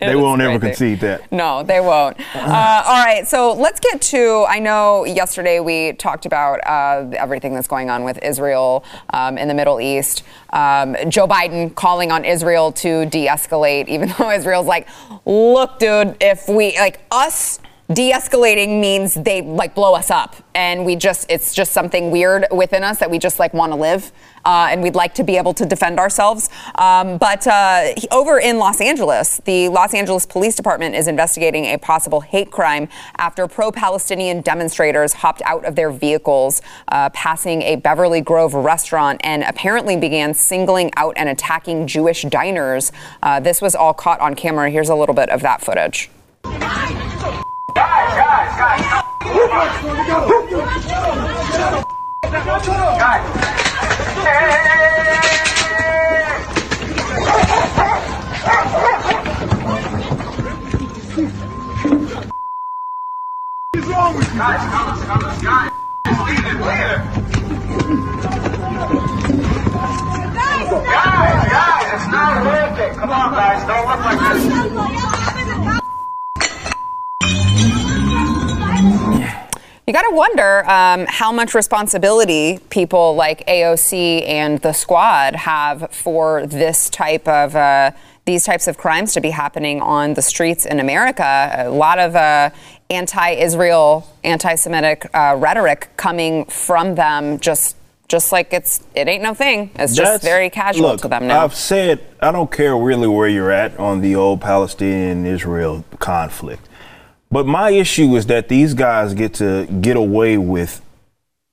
[0.00, 1.30] They won't is ever concede that.
[1.32, 2.16] No, they won't.
[2.34, 4.46] Uh, all right, so let's get to.
[4.48, 9.48] I know yesterday we talked about uh, everything that's going on with Israel um, in
[9.48, 10.22] the Middle East.
[10.50, 14.88] Um, Joe Biden calling on Israel to de escalate, even though Israel's like,
[15.26, 17.60] look, dude, if we, like, us
[17.92, 20.36] de-escalating means they like blow us up.
[20.54, 23.76] And we just it's just something weird within us that we just like want to
[23.76, 24.12] live
[24.44, 26.50] uh, and we'd like to be able to defend ourselves.
[26.74, 31.78] Um, but uh, over in los angeles the los angeles police department is investigating a
[31.78, 38.20] possible hate crime after pro-palestinian demonstrators hopped out of their vehicles uh, passing a beverly
[38.20, 42.92] grove restaurant and apparently began singling out and attacking jewish diners.
[43.22, 44.70] Uh, this was all caught on camera.
[44.70, 46.10] Here's a little bit of that footage
[47.78, 48.82] Guys, guys, guys.
[52.98, 53.38] Guys.
[64.38, 65.72] Guys, come on, come on, guys.
[66.06, 67.00] Leave it, leave it.
[70.34, 72.92] Guys, guys, guys, it's not working.
[72.98, 74.20] Come on, guys, don't look like
[75.74, 75.87] this.
[79.88, 85.90] You got to wonder um, how much responsibility people like AOC and the squad have
[85.92, 87.92] for this type of uh,
[88.26, 91.54] these types of crimes to be happening on the streets in America.
[91.56, 92.50] A lot of uh,
[92.90, 97.74] anti-Israel, anti-Semitic uh, rhetoric coming from them, just
[98.08, 99.70] just like it's it ain't no thing.
[99.74, 101.44] It's just very casual look, to them now.
[101.44, 106.67] I've said I don't care really where you're at on the old Palestinian Israel conflict.
[107.30, 110.80] But my issue is that these guys get to get away with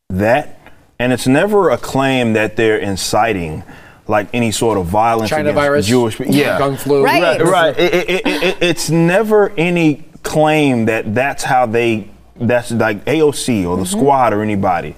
[0.09, 0.55] that
[0.99, 3.63] and it's never a claim that they're inciting
[4.07, 6.33] like any sort of violence China against virus, Jewish people.
[6.33, 6.57] Yeah.
[6.57, 7.03] gun flu.
[7.03, 7.41] Right.
[7.41, 7.77] Right, right.
[7.77, 13.65] It, it, it, it, it's never any claim that that's how they, that's like AOC
[13.65, 13.97] or the mm-hmm.
[13.97, 14.95] squad or anybody.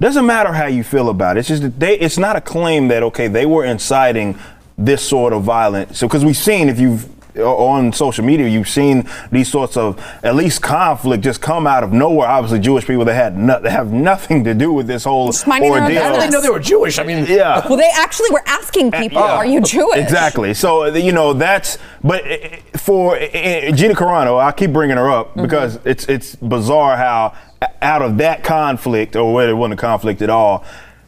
[0.00, 1.40] Doesn't matter how you feel about it.
[1.40, 4.38] It's just that they, it's not a claim that, okay, they were inciting
[4.78, 5.98] this sort of violence.
[5.98, 10.34] So, because we've seen, if you've, on social media, you've seen these sorts of at
[10.34, 12.28] least conflict just come out of nowhere.
[12.28, 15.46] Obviously, Jewish people that had no, that have nothing to do with this whole Just
[15.46, 16.02] minding their ordeal.
[16.02, 16.98] How did they know they were Jewish?
[16.98, 17.66] I mean, Yeah.
[17.68, 19.36] well, they actually were asking people, Yeah.
[19.36, 20.54] "Are you Jewish?" Exactly.
[20.54, 21.78] So uh, you know that's.
[22.02, 26.06] But uh, uh, for uh, uh, Gina Carano, I keep bringing her up because it's
[26.06, 30.30] it's bizarre how uh, out of that conflict, or whether it wasn't a conflict at
[30.30, 30.64] all,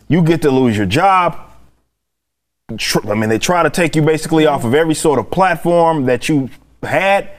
[0.09, 1.39] you get to lose your job.
[2.71, 6.29] I mean, they try to take you basically off of every sort of platform that
[6.29, 6.51] you
[6.83, 7.31] had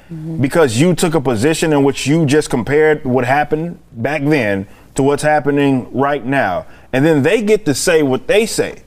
[0.42, 5.04] because you took a position in which you just compared what happened back then to
[5.04, 6.66] what's happening right now.
[6.94, 8.82] And then they get to say what they say.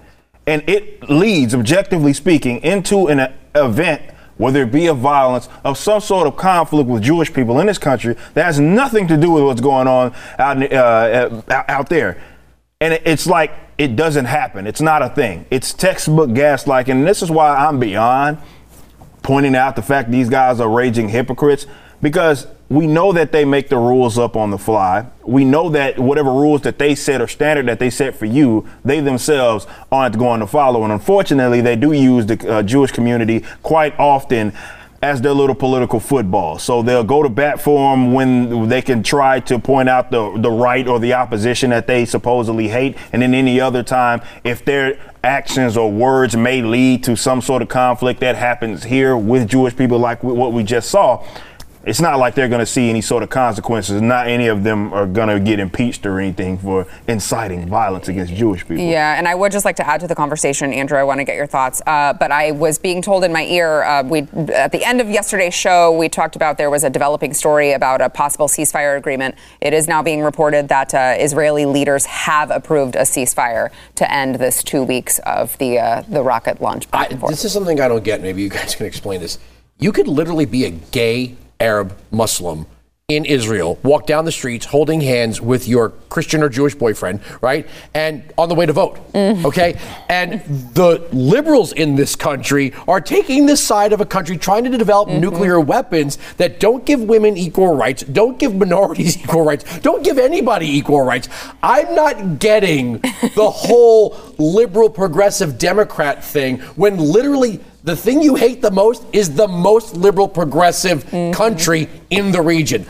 [0.45, 4.03] And it leads, objectively speaking, into an event,
[4.37, 7.79] whether it be of violence, of some sort of conflict with Jewish people in this
[7.79, 12.21] country that has nothing to do with what's going on out, uh, out there.
[12.83, 14.67] And it's like it doesn't happen.
[14.67, 15.47] It's not a thing.
[15.51, 16.89] It's textbook gaslighting.
[16.89, 18.39] And this is why I'm beyond
[19.23, 21.69] pointing out the fact these guys are raging hypocrites
[22.03, 25.07] because we know that they make the rules up on the fly.
[25.25, 28.69] We know that whatever rules that they set or standard that they set for you,
[28.85, 30.83] they themselves aren't going to follow.
[30.83, 34.53] And unfortunately, they do use the uh, Jewish community quite often
[35.03, 36.59] as their little political football.
[36.59, 40.39] So they'll go to bat for them when they can try to point out the,
[40.39, 42.97] the right or the opposition that they supposedly hate.
[43.13, 47.63] And then any other time, if their actions or words may lead to some sort
[47.63, 51.27] of conflict that happens here with Jewish people, like what we just saw,
[51.85, 54.01] it's not like they're going to see any sort of consequences.
[54.01, 58.33] Not any of them are going to get impeached or anything for inciting violence against
[58.35, 58.85] Jewish people.
[58.85, 60.99] Yeah, and I would just like to add to the conversation, Andrew.
[60.99, 61.83] I want to get your thoughts.
[61.87, 64.21] Uh, but I was being told in my ear, uh, we
[64.53, 68.01] at the end of yesterday's show, we talked about there was a developing story about
[68.01, 69.35] a possible ceasefire agreement.
[69.61, 74.37] It is now being reported that uh, Israeli leaders have approved a ceasefire to end
[74.37, 76.87] this two weeks of the uh, the rocket launch.
[76.93, 78.23] I, this is something I don't get.
[78.23, 79.39] Maybe you guys can explain this.
[79.79, 82.67] You could literally be a gay Arab Muslim
[83.09, 87.69] in Israel, walk down the streets holding hands with your Christian or Jewish boyfriend, right?
[87.95, 89.45] And on the way to vote, mm.
[89.45, 89.79] okay?
[90.09, 90.41] And
[90.75, 95.09] the liberals in this country are taking this side of a country trying to develop
[95.09, 95.21] mm-hmm.
[95.21, 100.19] nuclear weapons that don't give women equal rights, don't give minorities equal rights, don't give
[100.19, 101.29] anybody equal rights.
[101.63, 108.63] I'm not getting the whole liberal progressive Democrat thing when literally the thing you hate
[108.63, 111.33] the most is the most liberal progressive mm-hmm.
[111.33, 112.87] country in the region.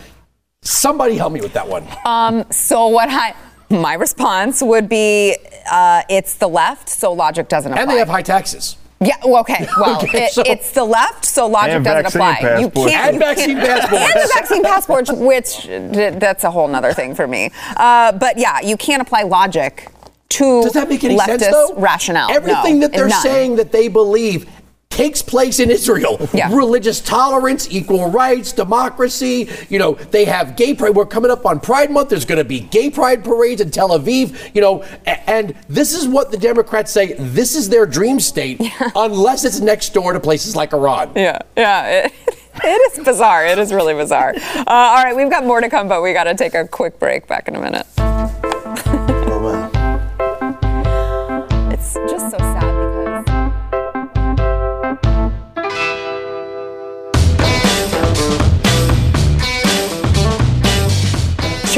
[0.62, 1.86] Somebody help me with that one.
[2.04, 3.34] Um, so what I
[3.70, 5.36] my response would be
[5.70, 7.82] uh, it's the left, so logic doesn't apply.
[7.82, 8.76] And they have high taxes.
[9.00, 9.16] Yeah.
[9.24, 9.66] Well, okay.
[9.78, 12.60] Well, okay, it, so it's the left, so logic doesn't apply.
[12.60, 12.94] You can't.
[12.94, 14.14] And you vaccine passports.
[14.14, 17.50] And the vaccine passports, which that's a whole other thing for me.
[17.76, 19.88] Uh, but yeah, you can't apply logic
[20.30, 21.74] to Does that make any leftist sense, though?
[21.76, 22.30] rationale.
[22.30, 24.48] Everything no, that they're saying that they believe
[24.92, 26.28] takes place in Israel.
[26.34, 26.54] Yeah.
[26.54, 29.48] Religious tolerance, equal rights, democracy.
[29.68, 30.94] You know, they have gay pride.
[30.94, 32.10] We're coming up on Pride Month.
[32.10, 34.54] There's going to be gay pride parades in Tel Aviv.
[34.54, 37.14] You know, and this is what the Democrats say.
[37.14, 38.90] This is their dream state, yeah.
[38.94, 41.12] unless it's next door to places like Iran.
[41.16, 42.06] Yeah, yeah.
[42.06, 42.12] It,
[42.62, 43.46] it is bizarre.
[43.46, 44.34] It is really bizarre.
[44.36, 46.98] Uh, all right, we've got more to come, but we got to take a quick
[46.98, 47.26] break.
[47.26, 47.86] Back in a minute.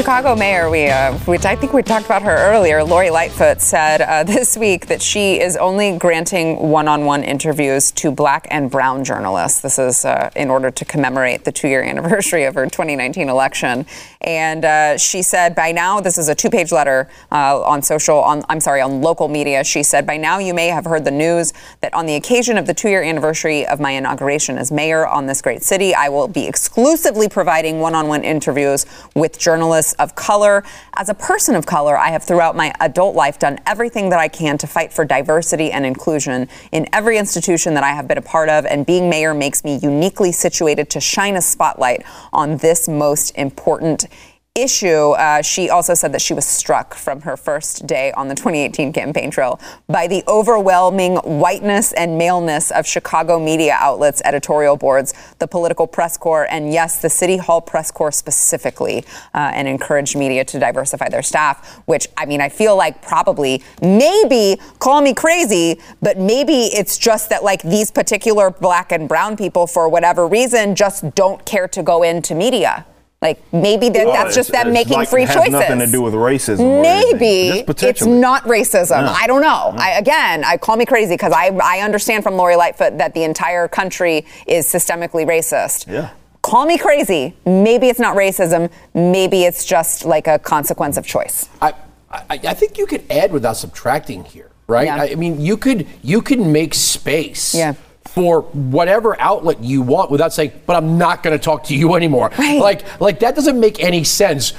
[0.05, 4.03] Chicago mayor, we, uh, which I think we talked about her earlier, Lori Lightfoot, said
[4.03, 8.69] uh, this week that she is only granting one on one interviews to black and
[8.69, 9.61] brown journalists.
[9.61, 13.87] This is uh, in order to commemorate the two year anniversary of her 2019 election.
[14.21, 18.19] And uh, she said, by now, this is a two page letter uh, on social,
[18.19, 19.63] on, I'm sorry, on local media.
[19.63, 21.51] She said, by now you may have heard the news
[21.81, 25.25] that on the occasion of the two year anniversary of my inauguration as mayor on
[25.25, 28.85] this great city, I will be exclusively providing one on one interviews
[29.15, 30.63] with journalists of color.
[30.93, 34.27] As a person of color, I have throughout my adult life done everything that I
[34.27, 38.21] can to fight for diversity and inclusion in every institution that I have been a
[38.21, 42.87] part of, and being mayor makes me uniquely situated to shine a spotlight on this
[42.87, 44.07] most important
[44.55, 48.35] issue, uh, she also said that she was struck from her first day on the
[48.35, 55.13] 2018 campaign trail by the overwhelming whiteness and maleness of Chicago media outlets' editorial boards,
[55.39, 59.03] the political press corps, and yes, the City Hall press corps specifically,
[59.33, 63.61] uh, and encouraged media to diversify their staff, which I mean, I feel like probably,
[63.81, 69.35] maybe, call me crazy, but maybe it's just that like these particular black and brown
[69.35, 72.85] people, for whatever reason, just don't care to go into media.
[73.21, 75.51] Like maybe that, well, that's just them making like, free it has choices.
[75.51, 76.81] Nothing to do with racism.
[76.81, 79.01] Maybe it's not racism.
[79.01, 79.09] Yeah.
[79.09, 79.73] I don't know.
[79.75, 79.81] Yeah.
[79.81, 83.23] I, again, I call me crazy because I I understand from Lori Lightfoot that the
[83.23, 85.91] entire country is systemically racist.
[85.91, 86.11] Yeah.
[86.43, 87.35] Call me crazy.
[87.45, 88.69] Maybe it's not racism.
[88.93, 91.49] Maybe it's just like a consequence of choice.
[91.61, 91.73] I
[92.11, 94.85] I, I think you could add without subtracting here, right?
[94.85, 95.01] Yeah.
[95.01, 97.55] I, I mean, you could you could make space.
[97.55, 97.73] Yeah
[98.15, 101.95] for whatever outlet you want without saying, but I'm not going to talk to you
[101.95, 102.31] anymore.
[102.37, 102.61] Right.
[102.61, 104.53] Like, like that doesn't make any sense.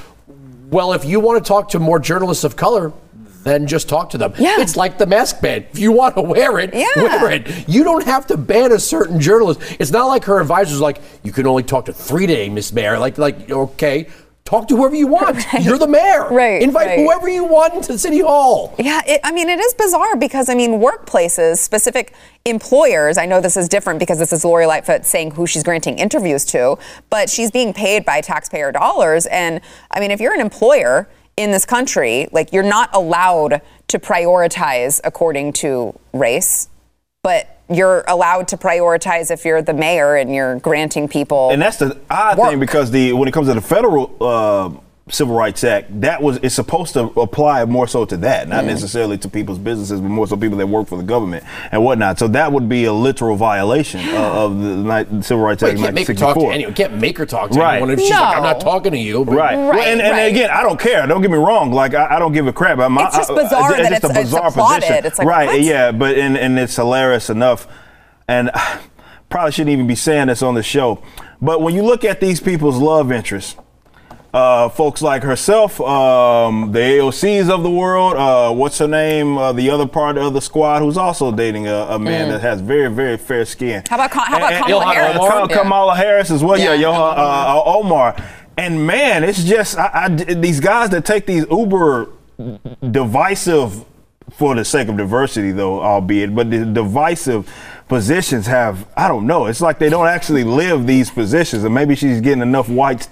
[0.68, 2.92] Well, if you want to talk to more journalists of color,
[3.44, 4.34] then just talk to them.
[4.38, 4.60] Yeah.
[4.60, 5.64] It's like the mask ban.
[5.72, 6.86] If you want to wear it, yeah.
[6.96, 7.66] wear it.
[7.66, 9.60] You don't have to ban a certain journalist.
[9.80, 12.98] It's not like her advisor's like, you can only talk to three day, Miss Mayor.
[12.98, 14.08] Like, like, okay,
[14.46, 15.52] talk to whoever you want.
[15.52, 15.62] Right.
[15.62, 16.26] You're the mayor.
[16.36, 16.62] Right.
[16.62, 16.98] Invite right.
[17.00, 18.74] whoever you want into City Hall.
[18.78, 23.40] Yeah, it, I mean, it is bizarre because, I mean, workplaces, specific employers, I know
[23.40, 26.78] this is different because this is Lori Lightfoot saying who she's granting interviews to,
[27.10, 29.26] but she's being paid by taxpayer dollars.
[29.26, 33.98] And, I mean, if you're an employer in this country, like, you're not allowed to
[33.98, 36.68] prioritize according to race,
[37.22, 41.50] but you're allowed to prioritize if you're the mayor and you're granting people.
[41.50, 42.50] And that's the odd work.
[42.50, 44.70] thing because the when it comes to the federal uh,
[45.08, 49.16] Civil Rights Act, that was it's supposed to apply more so to that, not necessarily
[49.18, 52.18] to people's businesses, but more so people that work for the government and whatnot.
[52.18, 55.78] So that would be a literal violation of the, ni- Civil Rights Wait, Act.
[55.78, 56.74] you can't make her talk to anyone.
[56.74, 57.74] Can't make her talk to Right.
[57.76, 59.24] anyone if she's like, I'm not talking to you.
[59.24, 59.56] But Right.
[59.56, 60.22] Well, Right, and, and right.
[60.22, 61.06] again, I don't care.
[61.06, 61.70] Don't get me wrong.
[61.70, 62.80] Like I, I don't give a crap.
[62.80, 64.82] I'm, It's just I- bizarre it's, that just it's- a bizarre applauded.
[64.82, 65.06] position.
[65.06, 65.46] It's like, right.
[65.46, 65.60] what?
[65.60, 65.92] Yeah.
[65.92, 67.68] But and, and it's hilarious enough,
[68.26, 68.50] and
[69.28, 71.00] probably shouldn't even be saying this on the show.
[71.40, 73.54] But when you look at these people's love interests.
[74.34, 78.16] Uh, folks like herself, um, the AOCs of the world.
[78.16, 79.38] Uh, what's her name?
[79.38, 82.60] Uh, the other part of the squad who's also dating a, a man that has
[82.60, 83.82] very, very fair skin.
[83.82, 83.88] Mm.
[83.88, 85.16] How about how about And- and- Kamala Harris?
[85.16, 85.56] Ka- Yeah.
[85.56, 86.58] Kamala Harris as well.
[86.58, 86.80] Yeah, Yeah.
[86.90, 88.16] Johan, uh, uh, Omar.
[88.58, 92.10] And man, it's just I, I- these guys that take these uber
[92.90, 93.84] divisive,
[94.32, 97.50] for the sake of diversity, though, albeit, but the divisive
[97.88, 99.46] positions have I don't know.
[99.46, 103.08] It's like they don't actually live these positions, and maybe she's getting enough whites.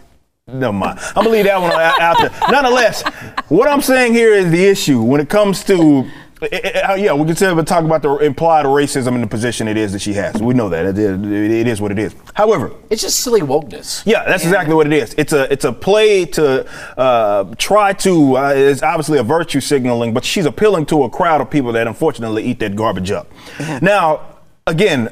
[0.47, 0.99] Never mind.
[1.01, 2.31] I'm gonna leave that one out there.
[2.51, 3.03] Nonetheless,
[3.49, 6.05] what I'm saying here is the issue when it comes to.
[6.43, 9.69] eh, eh, eh, yeah, we can but talk about the implied racism in the position
[9.69, 10.43] it is that she has.
[10.43, 12.15] We know that it is, it is what it is.
[12.35, 14.03] However, it's just silly wokeness.
[14.05, 15.15] yeah, that's exactly what it is.
[15.17, 16.67] It's a it's a play to
[16.99, 18.37] uh, try to.
[18.37, 21.87] Uh, it's obviously a virtue signaling, but she's appealing to a crowd of people that
[21.87, 23.33] unfortunately eat that garbage up.
[23.81, 24.21] Now,
[24.67, 25.09] again,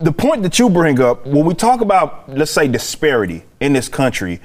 [0.00, 3.88] the point that you bring up when we talk about let's say disparity in this
[3.88, 4.40] country,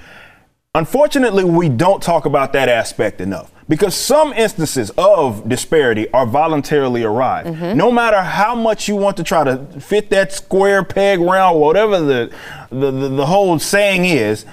[0.73, 3.51] unfortunately, we don't talk about that aspect enough.
[3.69, 7.49] Because some instances of disparity are voluntarily arrived.
[7.49, 7.77] Mm-hmm.
[7.77, 11.99] No matter how much you want to try to fit that square peg round, whatever
[11.99, 12.33] the,
[12.71, 14.47] the, the, the whole saying is,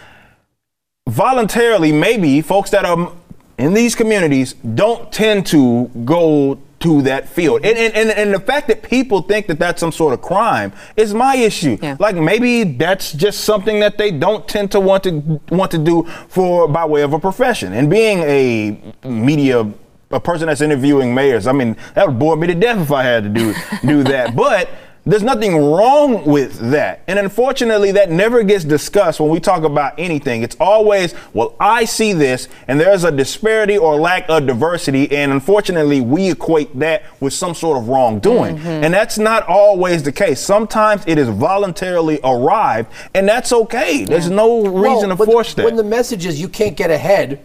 [1.08, 3.10] voluntarily, maybe folks that are
[3.58, 7.64] in these communities don't tend to go to that field.
[7.64, 10.72] And, and, and, and the fact that people think that that's some sort of crime
[10.96, 11.78] is my issue.
[11.80, 11.96] Yeah.
[12.00, 16.04] Like maybe that's just something that they don't tend to want to want to do
[16.28, 17.74] for by way of a profession.
[17.74, 19.70] And being a media
[20.12, 23.02] a person that's interviewing mayors, I mean, that would bore me to death if I
[23.02, 23.54] had to do
[23.84, 24.34] do that.
[24.40, 24.70] But
[25.06, 27.02] there's nothing wrong with that.
[27.06, 30.42] And unfortunately, that never gets discussed when we talk about anything.
[30.42, 35.10] It's always, well, I see this, and there's a disparity or lack of diversity.
[35.10, 38.56] And unfortunately, we equate that with some sort of wrongdoing.
[38.56, 38.66] Mm-hmm.
[38.66, 40.40] And that's not always the case.
[40.40, 44.04] Sometimes it is voluntarily arrived, and that's okay.
[44.04, 45.64] There's no reason Well, to force that.
[45.64, 47.40] When the message is you can't get ahead,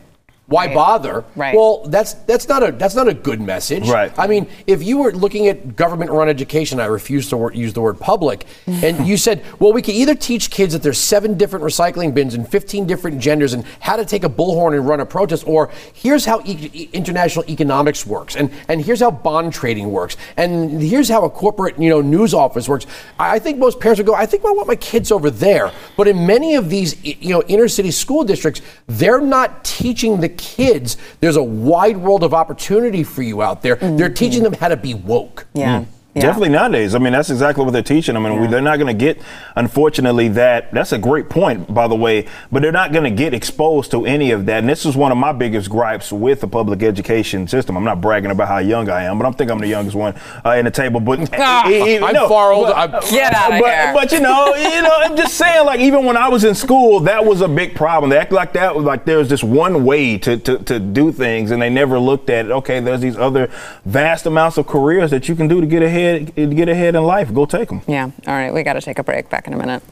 [0.48, 0.76] why Right.
[0.76, 1.24] bother?
[1.36, 1.56] Right.
[1.56, 3.90] Well, that's that's not a that's not a good message.
[3.90, 4.12] Right.
[4.18, 7.82] I mean, if you were looking at government-run education, I refuse to wor- use the
[7.82, 11.66] word public, and you said, well, we can either teach kids that there's seven different
[11.66, 15.06] recycling bins and 15 different genders and how to take a bullhorn and run a
[15.06, 19.92] protest, or here's how e- e- international economics works, and and here's how bond trading
[19.92, 22.86] works, and here's how a corporate you know news office works.
[23.20, 25.72] I I think most parents would go, I think I want my kids over there.
[25.98, 30.30] But in many of these you know inner city school districts, they're not teaching the
[30.38, 33.76] kids there's a wide world of opportunity for you out there.
[33.76, 33.98] Mm-hmm.
[33.98, 35.48] They're teaching them how to be woke.
[35.54, 35.82] Yeah.
[35.82, 35.88] Mm.
[36.16, 36.22] Yeah.
[36.22, 36.96] Definitely nowadays.
[36.96, 38.26] I mean, that's exactly what they're teaching them.
[38.26, 39.22] and we, they're not going to get,
[39.58, 40.72] unfortunately, that.
[40.72, 44.06] That's a great point, by the way, but they're not going to get exposed to
[44.06, 44.60] any of that.
[44.60, 47.76] And this is one of my biggest gripes with the public education system.
[47.76, 50.16] I'm not bragging about how young I am, but I'm think I'm the youngest one
[50.46, 51.00] uh, in the table.
[51.02, 52.74] But Ah, I'm no, far older.
[52.74, 53.94] but- I'm- Get outta but, here.
[53.94, 55.66] But you know, you know, I'm just saying.
[55.66, 58.10] Like even when I was in school, that was a big problem.
[58.10, 61.52] They act like that was like there's just one way to, to to do things,
[61.52, 62.52] and they never looked at it.
[62.52, 62.80] okay.
[62.80, 63.50] There's these other
[63.86, 67.04] vast amounts of careers that you can do to get ahead, to get ahead in
[67.04, 67.34] life.
[67.34, 67.82] Go take them.
[67.88, 68.12] Yeah.
[68.28, 68.54] All right.
[68.54, 69.30] We got to take a break.
[69.30, 69.84] Back in a minute.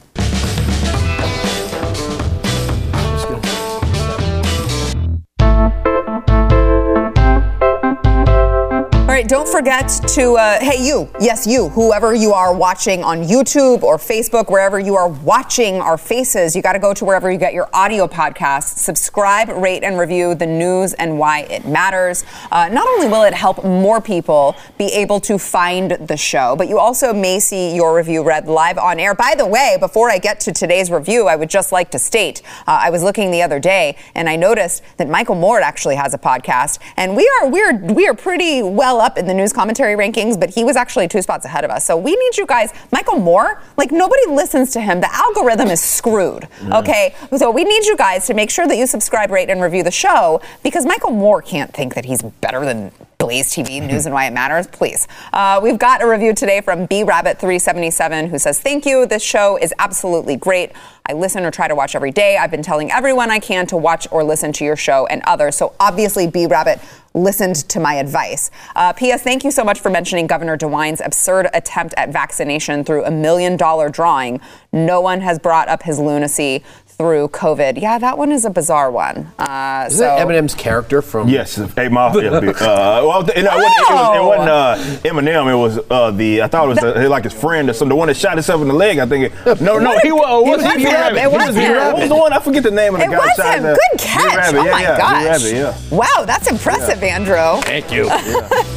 [9.34, 13.96] Don't forget to, uh, hey, you, yes, you, whoever you are watching on YouTube or
[13.96, 17.52] Facebook, wherever you are watching our faces, you got to go to wherever you get
[17.52, 22.24] your audio podcasts, subscribe, rate, and review the news and why it matters.
[22.52, 26.68] Uh, not only will it help more people be able to find the show, but
[26.68, 29.16] you also may see your review read live on air.
[29.16, 32.40] By the way, before I get to today's review, I would just like to state
[32.68, 36.14] uh, I was looking the other day and I noticed that Michael Moore actually has
[36.14, 39.94] a podcast, and we are we're we are pretty well up in the news commentary
[39.96, 41.84] rankings, but he was actually two spots ahead of us.
[41.84, 45.00] So we need you guys, Michael Moore, like nobody listens to him.
[45.00, 46.48] The algorithm is screwed.
[46.72, 49.82] Okay, so we need you guys to make sure that you subscribe, rate, and review
[49.82, 54.14] the show because Michael Moore can't think that he's better than Blaze TV, News and
[54.14, 55.08] Why It Matters, please.
[55.32, 59.06] Uh, we've got a review today from B Rabbit 377 who says, Thank you.
[59.06, 60.72] This show is absolutely great.
[61.06, 62.38] I listen or try to watch every day.
[62.38, 65.54] I've been telling everyone I can to watch or listen to your show and others.
[65.54, 66.80] So obviously, B Rabbit
[67.12, 68.50] listened to my advice.
[68.74, 69.22] Uh, P.S.
[69.22, 73.56] Thank you so much for mentioning Governor DeWine's absurd attempt at vaccination through a million
[73.56, 74.40] dollar drawing.
[74.72, 76.64] No one has brought up his lunacy
[76.96, 77.80] through COVID.
[77.80, 79.32] Yeah, that one is a bizarre one.
[79.38, 81.28] Uh, Is so that Eminem's character from?
[81.28, 82.22] Yes, Eight Mile.
[82.22, 82.50] Yeah, big.
[82.56, 85.52] uh, well, it, it, wasn't- it, was, it wasn't uh, Eminem.
[85.52, 86.42] It was uh, the.
[86.42, 87.88] I thought it was the, like his friend or something.
[87.90, 88.98] The one that shot himself in the leg.
[88.98, 89.32] I think.
[89.46, 90.46] It, no, no, he was.
[90.46, 91.16] It was was he him.
[91.16, 91.74] It was him.
[91.76, 92.32] What was the one?
[92.32, 93.16] I forget the name of the it guy.
[93.18, 93.62] was shot him.
[93.64, 94.30] the- Good catch.
[94.30, 95.42] B-Rabbit, Oh yeah, my yeah, gosh.
[95.42, 95.96] B-Rabbit, yeah.
[95.96, 97.60] Wow, that's impressive, Andrew.
[97.62, 98.08] Thank you.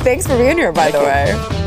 [0.03, 1.66] Thanks for being here, by the way.